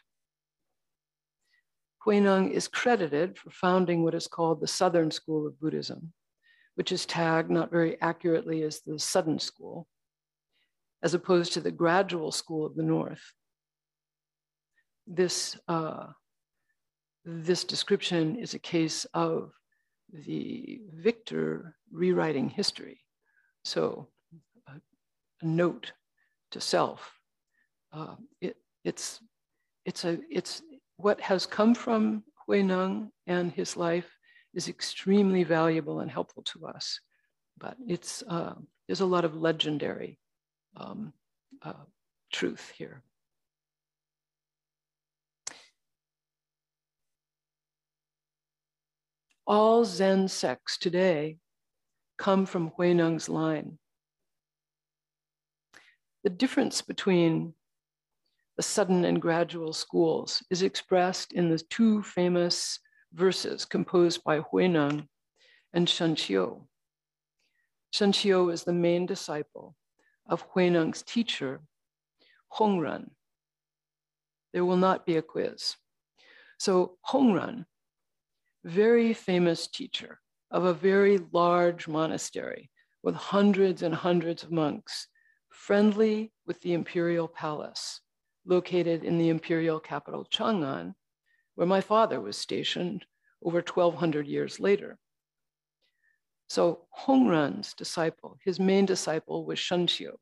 Huineng 2.05 2.51
is 2.51 2.67
credited 2.67 3.37
for 3.37 3.49
founding 3.49 4.03
what 4.03 4.13
is 4.13 4.27
called 4.27 4.59
the 4.59 4.67
Southern 4.67 5.09
School 5.09 5.47
of 5.47 5.59
Buddhism, 5.59 6.13
which 6.75 6.91
is 6.91 7.05
tagged 7.05 7.49
not 7.49 7.71
very 7.71 7.99
accurately 8.01 8.63
as 8.63 8.81
the 8.81 8.99
Sudden 8.99 9.39
School, 9.39 9.87
as 11.01 11.13
opposed 11.13 11.53
to 11.53 11.61
the 11.61 11.71
Gradual 11.71 12.31
School 12.31 12.65
of 12.65 12.75
the 12.75 12.83
North. 12.83 13.23
This, 15.07 15.57
uh, 15.67 16.07
this 17.25 17.63
description 17.63 18.35
is 18.35 18.53
a 18.53 18.59
case 18.59 19.05
of 19.13 19.51
the 20.11 20.81
victor 20.93 21.75
rewriting 21.91 22.49
history 22.49 23.03
so 23.63 24.07
a, 24.67 24.73
a 25.41 25.45
note 25.45 25.93
to 26.51 26.61
self. 26.61 27.13
Uh, 27.93 28.15
it, 28.41 28.57
it's, 28.83 29.19
it's, 29.85 30.03
a, 30.03 30.17
it's 30.29 30.63
what 30.97 31.21
has 31.21 31.45
come 31.45 31.75
from 31.75 32.23
Huineng 32.47 33.09
and 33.27 33.51
his 33.51 33.77
life 33.77 34.09
is 34.53 34.67
extremely 34.67 35.43
valuable 35.43 35.99
and 35.99 36.09
helpful 36.09 36.43
to 36.43 36.65
us. 36.65 36.99
But 37.57 37.77
it's, 37.87 38.23
uh, 38.27 38.55
there's 38.87 39.01
a 39.01 39.05
lot 39.05 39.25
of 39.25 39.35
legendary 39.35 40.19
um, 40.75 41.13
uh, 41.61 41.73
truth 42.31 42.71
here. 42.75 43.03
All 49.45 49.85
Zen 49.85 50.29
sects 50.29 50.77
today 50.77 51.37
come 52.17 52.45
from 52.45 52.71
Huineng's 52.71 53.29
line. 53.29 53.77
The 56.23 56.29
difference 56.29 56.81
between 56.81 57.53
the 58.57 58.63
sudden 58.63 59.05
and 59.05 59.21
gradual 59.21 59.73
schools 59.73 60.43
is 60.49 60.61
expressed 60.61 61.33
in 61.33 61.49
the 61.49 61.57
two 61.69 62.03
famous 62.03 62.79
verses 63.13 63.65
composed 63.65 64.23
by 64.23 64.39
Huineng 64.39 65.07
and 65.73 65.87
Shenxiu. 65.87 66.67
Shenxiu 67.93 68.51
is 68.51 68.63
the 68.63 68.73
main 68.73 69.05
disciple 69.05 69.75
of 70.27 70.47
Huineng's 70.51 71.03
teacher, 71.03 71.61
Hongren. 72.53 73.09
There 74.51 74.65
will 74.65 74.77
not 74.77 75.05
be 75.05 75.17
a 75.17 75.21
quiz. 75.21 75.75
So 76.59 76.97
Hongren, 77.07 77.65
very 78.63 79.13
famous 79.13 79.67
teacher, 79.67 80.19
of 80.51 80.65
a 80.65 80.73
very 80.73 81.19
large 81.31 81.87
monastery 81.87 82.69
with 83.01 83.15
hundreds 83.15 83.81
and 83.81 83.93
hundreds 83.93 84.43
of 84.43 84.51
monks, 84.51 85.07
friendly 85.49 86.31
with 86.45 86.61
the 86.61 86.73
imperial 86.73 87.27
palace, 87.27 87.99
located 88.45 89.03
in 89.03 89.17
the 89.17 89.29
imperial 89.29 89.79
capital 89.79 90.25
Chang'an, 90.25 90.93
where 91.55 91.67
my 91.67 91.81
father 91.81 92.19
was 92.19 92.37
stationed 92.37 93.05
over 93.43 93.57
1200 93.57 94.27
years 94.27 94.59
later. 94.59 94.97
So 96.49 96.85
Hongren's 97.05 97.73
disciple, 97.73 98.37
his 98.43 98.59
main 98.59 98.85
disciple 98.85 99.45
was 99.45 99.59
Shenxiu. 99.59 100.17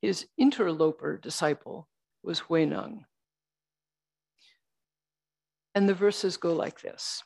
His 0.00 0.26
interloper 0.36 1.18
disciple 1.18 1.88
was 2.22 2.40
Huineng. 2.40 3.04
And 5.74 5.88
the 5.88 5.94
verses 5.94 6.36
go 6.36 6.52
like 6.52 6.80
this. 6.80 7.22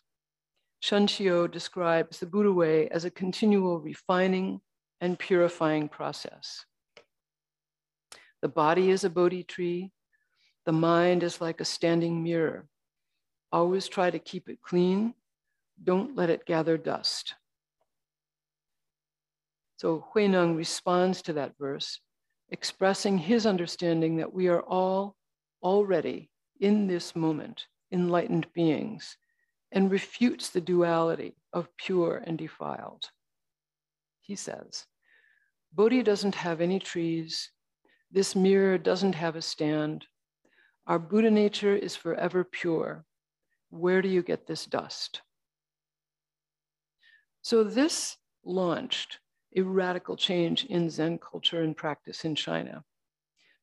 Shenxiu 0.83 1.51
describes 1.51 2.19
the 2.19 2.27
Buddha 2.27 2.53
way 2.53 2.89
as 2.89 3.05
a 3.05 3.11
continual 3.11 3.81
refining 3.81 4.61
and 5.01 5.19
purifying 5.19 5.89
process. 5.89 6.65
The 8.47 8.53
body 8.53 8.91
is 8.91 9.03
a 9.03 9.11
Bodhi 9.11 9.43
tree. 9.43 9.91
The 10.67 10.73
mind 10.73 11.25
is 11.25 11.41
like 11.41 11.61
a 11.61 11.65
standing 11.65 12.23
mirror. 12.23 12.69
Always 13.51 13.89
try 13.89 14.09
to 14.09 14.21
keep 14.21 14.49
it 14.49 14.63
clean. 14.63 15.15
Don't 15.83 16.15
let 16.15 16.31
it 16.31 16.47
gather 16.47 16.79
dust. 16.79 17.35
So 19.79 20.07
Huineng 20.15 20.57
responds 20.57 21.23
to 21.23 21.33
that 21.33 21.59
verse, 21.59 21.99
expressing 22.51 23.19
his 23.19 23.47
understanding 23.47 24.19
that 24.19 24.33
we 24.33 24.47
are 24.47 24.63
all 24.63 25.17
already 25.61 26.31
in 26.61 26.87
this 26.87 27.17
moment 27.17 27.67
enlightened 27.91 28.47
beings 28.53 29.17
and 29.73 29.91
refutes 29.91 30.51
the 30.51 30.61
duality 30.61 31.35
of 31.53 31.77
pure 31.77 32.23
and 32.25 32.39
defiled. 32.39 33.11
He 34.21 34.37
says, 34.37 34.87
Bodhi 35.73 36.05
doesn't 36.05 36.37
have 36.37 36.61
any 36.61 36.79
trees. 36.79 37.51
This 38.17 38.35
mirror 38.35 38.79
doesn't 38.79 39.15
have 39.15 39.37
a 39.37 39.43
stand. 39.43 40.07
Our 40.87 40.99
Buddha 40.99 41.31
nature 41.31 41.77
is 41.77 41.97
forever 41.97 42.45
pure. 42.45 43.05
Where 43.69 44.01
do 44.01 44.09
you 44.09 44.23
get 44.23 44.47
this 44.47 44.65
dust? 44.65 45.21
So, 47.43 47.63
this 47.63 48.17
launched 48.43 49.19
a 49.55 49.61
radical 49.61 50.17
change 50.17 50.65
in 50.65 50.89
Zen 50.89 51.19
culture 51.19 51.61
and 51.61 51.77
practice 51.77 52.25
in 52.25 52.35
China. 52.35 52.85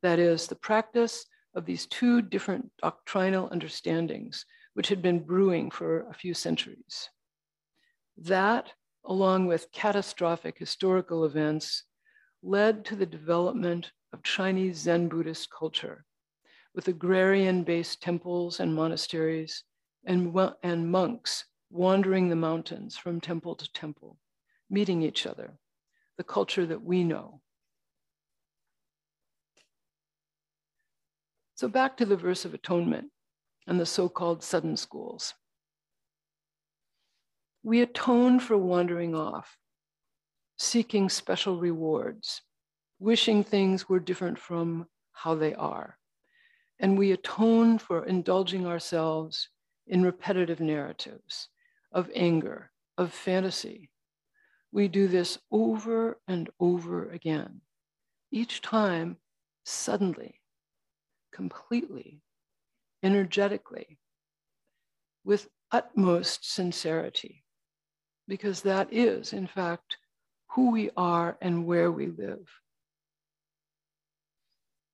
That 0.04 0.20
is, 0.20 0.46
the 0.46 0.56
practice 0.56 1.26
of 1.56 1.66
these 1.66 1.88
two 1.88 2.22
different 2.22 2.70
doctrinal 2.80 3.50
understandings 3.52 4.46
which 4.76 4.88
had 4.88 5.02
been 5.02 5.26
brewing 5.26 5.72
for 5.72 6.08
a 6.12 6.14
few 6.14 6.36
centuries. 6.36 7.10
That, 8.18 8.72
along 9.04 9.48
with 9.48 9.72
catastrophic 9.72 10.60
historical 10.60 11.26
events, 11.26 11.86
led 12.44 12.86
to 12.86 12.96
the 12.96 13.08
development 13.08 13.92
of 14.14 14.22
Chinese 14.24 14.78
Zen 14.78 15.10
Buddhist 15.10 15.50
culture, 15.52 16.06
with 16.76 16.88
agrarian 16.88 17.64
based 17.64 18.02
temples 18.02 18.60
and 18.60 18.74
monasteries 18.74 19.64
and, 20.06 20.34
and 20.62 20.92
monks 20.92 21.46
wandering 21.72 22.30
the 22.30 22.36
mountains 22.36 22.96
from 22.96 23.20
temple 23.20 23.56
to 23.56 23.72
temple, 23.74 24.18
meeting 24.70 25.02
each 25.02 25.26
other, 25.26 25.58
the 26.18 26.24
culture 26.24 26.66
that 26.68 26.84
we 26.84 27.04
know. 27.04 27.42
So, 31.56 31.68
back 31.68 31.98
to 31.98 32.06
the 32.06 32.18
verse 32.18 32.46
of 32.46 32.54
atonement 32.54 33.08
and 33.68 33.80
the 33.80 33.86
so 33.86 34.10
called 34.10 34.44
sudden 34.44 34.78
schools. 34.78 35.34
We 37.64 37.82
atone 37.82 38.40
for 38.40 38.58
wandering 38.58 39.16
off, 39.16 39.58
seeking 40.58 41.10
special 41.10 41.58
rewards, 41.60 42.42
wishing 43.04 43.44
things 43.44 43.90
were 43.90 44.00
different 44.00 44.40
from 44.40 44.88
how 45.12 45.36
they 45.36 45.54
are. 45.56 45.98
And 46.80 46.98
we 46.98 47.12
atone 47.12 47.78
for 47.78 48.06
indulging 48.06 48.66
ourselves 48.66 49.50
in 49.88 50.06
repetitive 50.06 50.62
narratives 50.62 51.50
of 51.92 52.10
anger, 52.16 52.72
of 52.98 53.12
fantasy. 53.12 53.90
We 54.72 54.88
do 54.88 55.10
this 55.10 55.38
over 55.52 56.18
and 56.30 56.50
over 56.62 57.10
again, 57.10 57.60
each 58.32 58.62
time 58.62 59.18
suddenly, 59.66 60.40
completely, 61.34 62.22
energetically, 63.04 64.00
with 65.26 65.50
utmost 65.74 66.54
sincerity, 66.54 67.44
because 68.30 68.62
that 68.62 68.88
is, 68.94 69.34
in 69.34 69.46
fact, 69.46 69.98
who 70.52 70.72
we 70.72 70.90
are 70.96 71.38
and 71.42 71.66
where 71.66 71.92
we 71.92 72.08
live. 72.08 72.48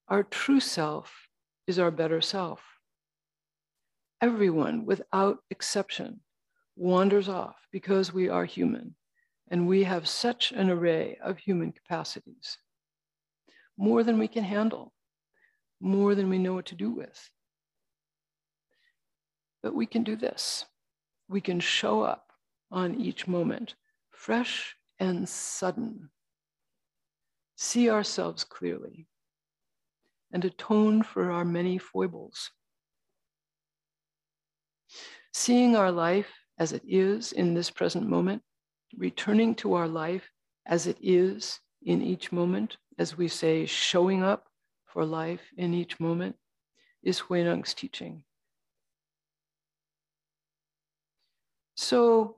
Our 0.09 0.23
true 0.23 0.59
self 0.59 1.29
is 1.67 1.77
our 1.77 1.91
better 1.91 2.19
self. 2.19 2.61
Everyone, 4.21 4.87
without 4.87 5.37
exception, 5.51 6.21
wanders 6.75 7.29
off 7.29 7.57
because 7.71 8.11
we 8.11 8.27
are 8.27 8.43
human 8.43 8.95
and 9.51 9.67
we 9.67 9.83
have 9.83 10.07
such 10.07 10.51
an 10.51 10.71
array 10.71 11.19
of 11.23 11.37
human 11.37 11.71
capacities, 11.71 12.57
more 13.77 14.03
than 14.03 14.17
we 14.17 14.27
can 14.27 14.43
handle, 14.43 14.93
more 15.79 16.15
than 16.15 16.27
we 16.27 16.39
know 16.39 16.55
what 16.55 16.65
to 16.67 16.75
do 16.75 16.89
with. 16.89 17.29
But 19.61 19.75
we 19.75 19.85
can 19.85 20.03
do 20.03 20.15
this. 20.15 20.65
We 21.27 21.39
can 21.39 21.59
show 21.59 22.01
up 22.01 22.31
on 22.71 22.99
each 22.99 23.27
moment, 23.27 23.75
fresh 24.09 24.75
and 24.99 25.29
sudden. 25.29 26.09
See 27.57 27.91
ourselves 27.91 28.43
clearly 28.43 29.08
and 30.31 30.45
atone 30.45 31.03
for 31.03 31.31
our 31.31 31.45
many 31.45 31.77
foibles. 31.77 32.51
Seeing 35.33 35.75
our 35.75 35.91
life 35.91 36.31
as 36.57 36.71
it 36.71 36.83
is 36.87 37.31
in 37.31 37.53
this 37.53 37.69
present 37.69 38.07
moment, 38.07 38.41
returning 38.97 39.55
to 39.55 39.73
our 39.73 39.87
life 39.87 40.29
as 40.65 40.87
it 40.87 40.97
is 41.01 41.59
in 41.83 42.01
each 42.01 42.31
moment, 42.31 42.77
as 42.97 43.17
we 43.17 43.27
say, 43.27 43.65
showing 43.65 44.23
up 44.23 44.47
for 44.85 45.05
life 45.05 45.41
in 45.57 45.73
each 45.73 45.99
moment, 45.99 46.35
is 47.03 47.19
Huineng's 47.19 47.73
teaching. 47.73 48.23
So, 51.75 52.37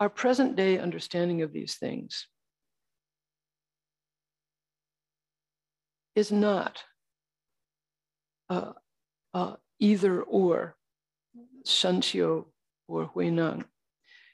our 0.00 0.08
present 0.08 0.56
day 0.56 0.78
understanding 0.78 1.42
of 1.42 1.52
these 1.52 1.76
things 1.76 2.26
is 6.16 6.32
not 6.32 6.82
uh, 8.48 8.72
uh, 9.34 9.54
either 9.78 10.22
or, 10.22 10.76
Shenxiu 11.66 12.46
or 12.88 13.10
Huineng. 13.14 13.64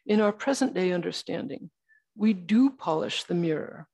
In 0.07 0.20
our 0.20 0.33
present 0.33 0.75
day 0.75 0.92
understanding, 0.92 1.70
we 2.16 2.33
do 2.33 2.70
polish 2.70 3.25
the 3.25 3.35
mirror, 3.35 3.87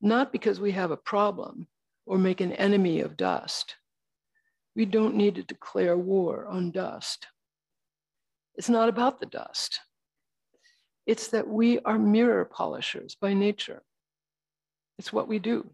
not 0.00 0.32
because 0.32 0.58
we 0.60 0.72
have 0.72 0.90
a 0.90 0.96
problem 0.96 1.68
or 2.06 2.18
make 2.18 2.40
an 2.40 2.52
enemy 2.52 3.00
of 3.00 3.16
dust. 3.16 3.76
We 4.74 4.84
don't 4.84 5.14
need 5.14 5.36
to 5.36 5.42
declare 5.42 5.96
war 5.96 6.46
on 6.46 6.70
dust. 6.70 7.26
It's 8.56 8.68
not 8.68 8.88
about 8.88 9.20
the 9.20 9.26
dust. 9.26 9.80
It's 11.06 11.28
that 11.28 11.48
we 11.48 11.78
are 11.80 11.98
mirror 11.98 12.44
polishers 12.44 13.16
by 13.20 13.34
nature. 13.34 13.82
It's 14.98 15.12
what 15.12 15.28
we 15.28 15.38
do. 15.38 15.70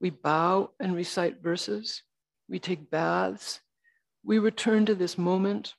We 0.00 0.10
bow 0.10 0.70
and 0.78 0.94
recite 0.94 1.42
verses. 1.42 2.02
We 2.48 2.58
take 2.58 2.90
baths. 2.90 3.60
We 4.24 4.38
return 4.38 4.86
to 4.86 4.94
this 4.94 5.18
moment, 5.18 5.74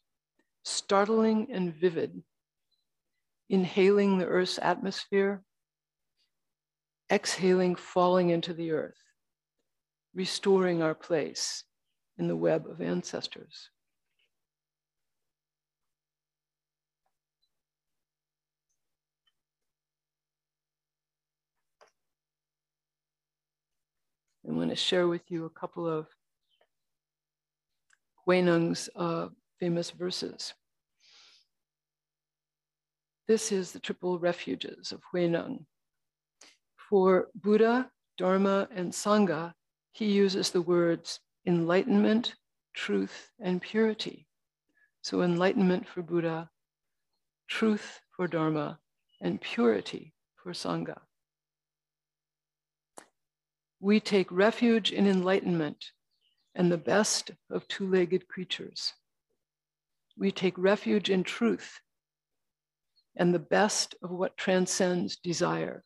startling 0.64 1.48
and 1.52 1.74
vivid, 1.74 2.24
inhaling 3.50 4.18
the 4.18 4.26
earth's 4.26 4.60
atmosphere, 4.62 5.44
exhaling, 7.12 7.76
falling 7.76 8.30
into 8.30 8.54
the 8.54 8.72
earth, 8.72 9.02
restoring 10.14 10.82
our 10.82 10.96
place 10.96 11.64
in 12.18 12.28
the 12.28 12.36
web 12.36 12.68
of 12.68 12.82
ancestors. 12.82 13.70
I 24.50 24.52
want 24.52 24.72
to 24.72 24.76
share 24.76 25.08
with 25.08 25.30
you 25.30 25.46
a 25.46 25.50
couple 25.52 25.88
of 25.88 26.08
Huineng's 28.28 28.90
uh, 28.96 29.28
famous 29.60 29.92
verses. 29.92 30.56
This 33.28 33.52
is 33.52 33.72
the 33.72 33.80
triple 33.80 34.18
refuges 34.18 34.92
of 34.92 35.02
Huineng. 35.14 35.66
For 36.90 37.28
Buddha, 37.36 37.92
Dharma, 38.18 38.68
and 38.74 38.92
Sangha, 38.92 39.54
he 39.92 40.06
uses 40.06 40.50
the 40.50 40.64
words 40.64 41.20
enlightenment, 41.46 42.34
truth, 42.74 43.30
and 43.40 43.62
purity. 43.62 44.26
So, 45.04 45.22
enlightenment 45.22 45.88
for 45.88 46.02
Buddha, 46.02 46.50
truth 47.48 48.00
for 48.16 48.28
Dharma, 48.28 48.80
and 49.22 49.40
purity 49.40 50.16
for 50.36 50.54
Sangha. 50.54 50.98
We 53.80 54.00
take 54.00 54.32
refuge 54.32 54.92
in 54.92 55.08
enlightenment 55.08 55.92
and 56.54 56.72
the 56.72 56.78
best 56.78 57.32
of 57.50 57.68
two 57.68 57.90
legged 57.90 58.28
creatures. 58.28 58.94
We 60.18 60.32
take 60.32 60.58
refuge 60.58 61.10
in 61.10 61.24
truth 61.24 61.80
and 63.16 63.34
the 63.34 63.40
best 63.40 63.96
of 64.02 64.12
what 64.12 64.38
transcends 64.38 65.16
desire. 65.18 65.84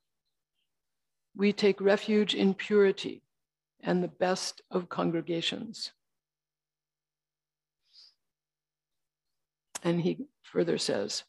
We 1.35 1.53
take 1.53 1.79
refuge 1.81 2.33
in 2.33 2.53
purity 2.53 3.23
and 3.81 4.03
the 4.03 4.07
best 4.07 4.61
of 4.71 4.89
congregations. 4.89 5.91
And 9.83 10.01
he 10.01 10.25
further 10.41 10.77
says, 10.77 11.23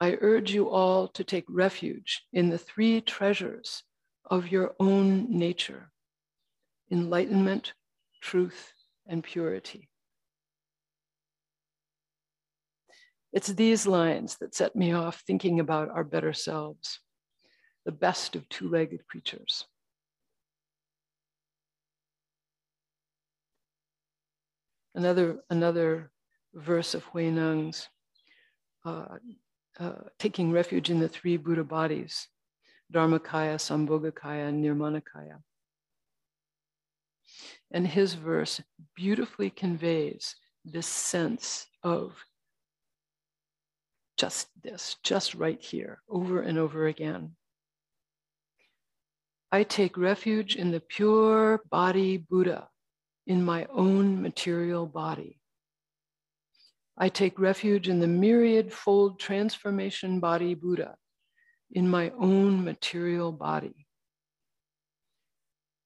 I 0.00 0.16
urge 0.20 0.52
you 0.52 0.70
all 0.70 1.08
to 1.08 1.24
take 1.24 1.44
refuge 1.48 2.24
in 2.32 2.48
the 2.48 2.58
three 2.58 3.00
treasures 3.00 3.82
of 4.30 4.48
your 4.48 4.74
own 4.78 5.26
nature 5.30 5.90
enlightenment, 6.90 7.74
truth, 8.20 8.72
and 9.06 9.22
purity. 9.22 9.88
It's 13.32 13.48
these 13.48 13.86
lines 13.86 14.36
that 14.40 14.54
set 14.54 14.74
me 14.74 14.92
off 14.92 15.22
thinking 15.26 15.60
about 15.60 15.90
our 15.90 16.04
better 16.04 16.32
selves, 16.32 17.00
the 17.84 17.92
best 17.92 18.36
of 18.36 18.48
two 18.48 18.68
legged 18.68 19.06
creatures. 19.06 19.66
Another, 24.94 25.40
another 25.50 26.10
verse 26.54 26.94
of 26.94 27.04
Huineng's, 27.04 27.88
uh, 28.84 29.18
uh, 29.78 29.92
taking 30.18 30.50
refuge 30.50 30.90
in 30.90 30.98
the 30.98 31.08
three 31.08 31.36
Buddha 31.36 31.62
bodies, 31.62 32.28
Dharmakaya, 32.92 33.56
Sambhogakaya, 33.58 34.48
and 34.48 34.64
Nirmanakaya. 34.64 35.42
And 37.70 37.86
his 37.86 38.14
verse 38.14 38.60
beautifully 38.96 39.50
conveys 39.50 40.36
this 40.64 40.86
sense 40.86 41.66
of 41.82 42.12
just 44.16 44.48
this, 44.62 44.96
just 45.02 45.34
right 45.34 45.62
here, 45.62 46.02
over 46.08 46.40
and 46.40 46.58
over 46.58 46.86
again. 46.86 47.36
I 49.52 49.62
take 49.62 49.96
refuge 49.96 50.56
in 50.56 50.70
the 50.70 50.80
pure 50.80 51.62
body 51.70 52.16
Buddha, 52.16 52.68
in 53.26 53.44
my 53.44 53.66
own 53.70 54.20
material 54.20 54.86
body. 54.86 55.40
I 56.98 57.08
take 57.08 57.38
refuge 57.38 57.88
in 57.88 58.00
the 58.00 58.08
myriad 58.08 58.72
fold 58.72 59.20
transformation 59.20 60.18
body 60.20 60.54
Buddha, 60.54 60.96
in 61.70 61.88
my 61.88 62.10
own 62.18 62.64
material 62.64 63.32
body. 63.32 63.86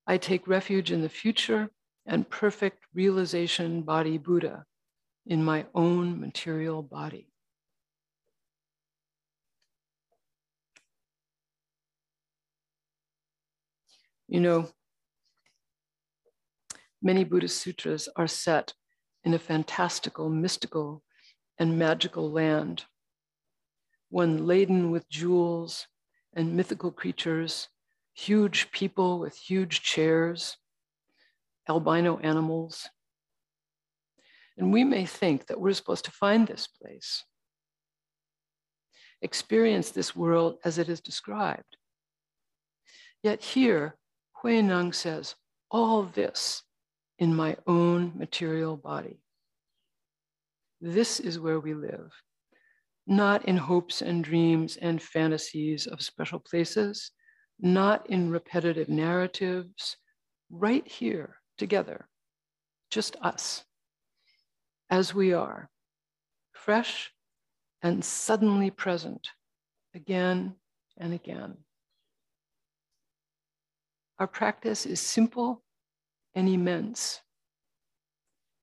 I 0.06 0.18
take 0.18 0.48
refuge 0.48 0.90
in 0.90 1.02
the 1.02 1.08
future 1.08 1.70
and 2.06 2.28
perfect 2.28 2.84
realization 2.94 3.82
body 3.82 4.18
Buddha 4.18 4.64
in 5.26 5.44
my 5.44 5.66
own 5.74 6.20
material 6.20 6.82
body. 6.82 7.28
You 14.28 14.40
know, 14.40 14.68
many 17.02 17.22
Buddhist 17.22 17.60
sutras 17.60 18.08
are 18.16 18.26
set 18.26 18.72
in 19.24 19.34
a 19.34 19.38
fantastical, 19.38 20.28
mystical, 20.28 21.02
and 21.58 21.78
magical 21.78 22.30
land 22.30 22.86
one 24.12 24.46
laden 24.46 24.90
with 24.90 25.08
jewels 25.08 25.86
and 26.34 26.54
mythical 26.54 26.92
creatures 26.92 27.68
huge 28.14 28.70
people 28.72 29.18
with 29.18 29.34
huge 29.34 29.82
chairs, 29.82 30.58
albino 31.66 32.18
animals. 32.18 32.88
And 34.58 34.70
we 34.70 34.84
may 34.84 35.06
think 35.06 35.46
that 35.46 35.58
we're 35.58 35.72
supposed 35.72 36.04
to 36.04 36.10
find 36.10 36.46
this 36.46 36.66
place, 36.66 37.24
experience 39.22 39.90
this 39.90 40.14
world 40.14 40.58
as 40.62 40.76
it 40.76 40.90
is 40.90 41.00
described. 41.00 41.78
Yet 43.22 43.42
here, 43.42 43.96
Huineng 44.42 44.94
says, 44.94 45.36
all 45.70 46.02
this 46.02 46.62
in 47.18 47.34
my 47.34 47.56
own 47.66 48.12
material 48.14 48.76
body. 48.76 49.22
This 50.82 51.18
is 51.18 51.38
where 51.38 51.60
we 51.60 51.72
live, 51.72 52.12
not 53.06 53.44
in 53.46 53.56
hopes 53.56 54.02
and 54.02 54.22
dreams 54.22 54.76
and 54.76 55.02
fantasies 55.02 55.86
of 55.86 56.02
special 56.02 56.38
places, 56.38 57.10
not 57.58 58.08
in 58.10 58.30
repetitive 58.30 58.88
narratives, 58.88 59.96
right 60.50 60.86
here 60.86 61.36
together, 61.58 62.08
just 62.90 63.16
us, 63.22 63.64
as 64.90 65.14
we 65.14 65.32
are, 65.32 65.70
fresh 66.52 67.10
and 67.82 68.04
suddenly 68.04 68.70
present 68.70 69.28
again 69.94 70.54
and 70.96 71.12
again. 71.12 71.56
Our 74.18 74.26
practice 74.26 74.86
is 74.86 75.00
simple 75.00 75.64
and 76.34 76.48
immense, 76.48 77.20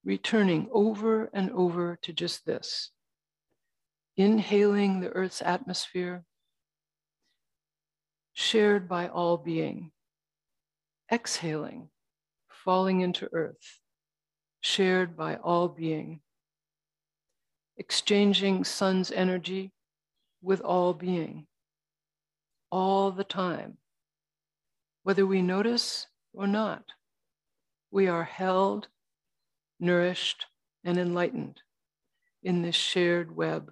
returning 0.06 0.70
over 0.72 1.30
and 1.34 1.52
over 1.52 1.98
to 2.04 2.14
just 2.14 2.46
this 2.46 2.92
inhaling 4.20 5.00
the 5.00 5.08
earth's 5.12 5.42
atmosphere, 5.42 6.26
shared 8.34 8.86
by 8.86 9.08
all 9.08 9.38
being, 9.38 9.92
exhaling, 11.10 11.88
falling 12.50 13.00
into 13.00 13.30
earth, 13.32 13.80
shared 14.60 15.16
by 15.16 15.38
all 15.38 15.70
being, 15.70 16.20
exchanging 17.78 18.62
sun's 18.66 19.10
energy 19.10 19.72
with 20.42 20.60
all 20.60 20.94
being, 20.94 21.48
all 22.70 23.12
the 23.12 23.24
time, 23.24 23.78
whether 25.04 25.26
we 25.26 25.42
notice 25.42 26.08
or 26.34 26.46
not 26.46 26.84
we 27.90 28.10
are 28.10 28.26
held, 28.26 28.90
nourished, 29.80 30.46
and 30.84 30.98
enlightened 30.98 31.62
in 32.44 32.62
this 32.62 32.76
shared 32.76 33.34
web 33.34 33.72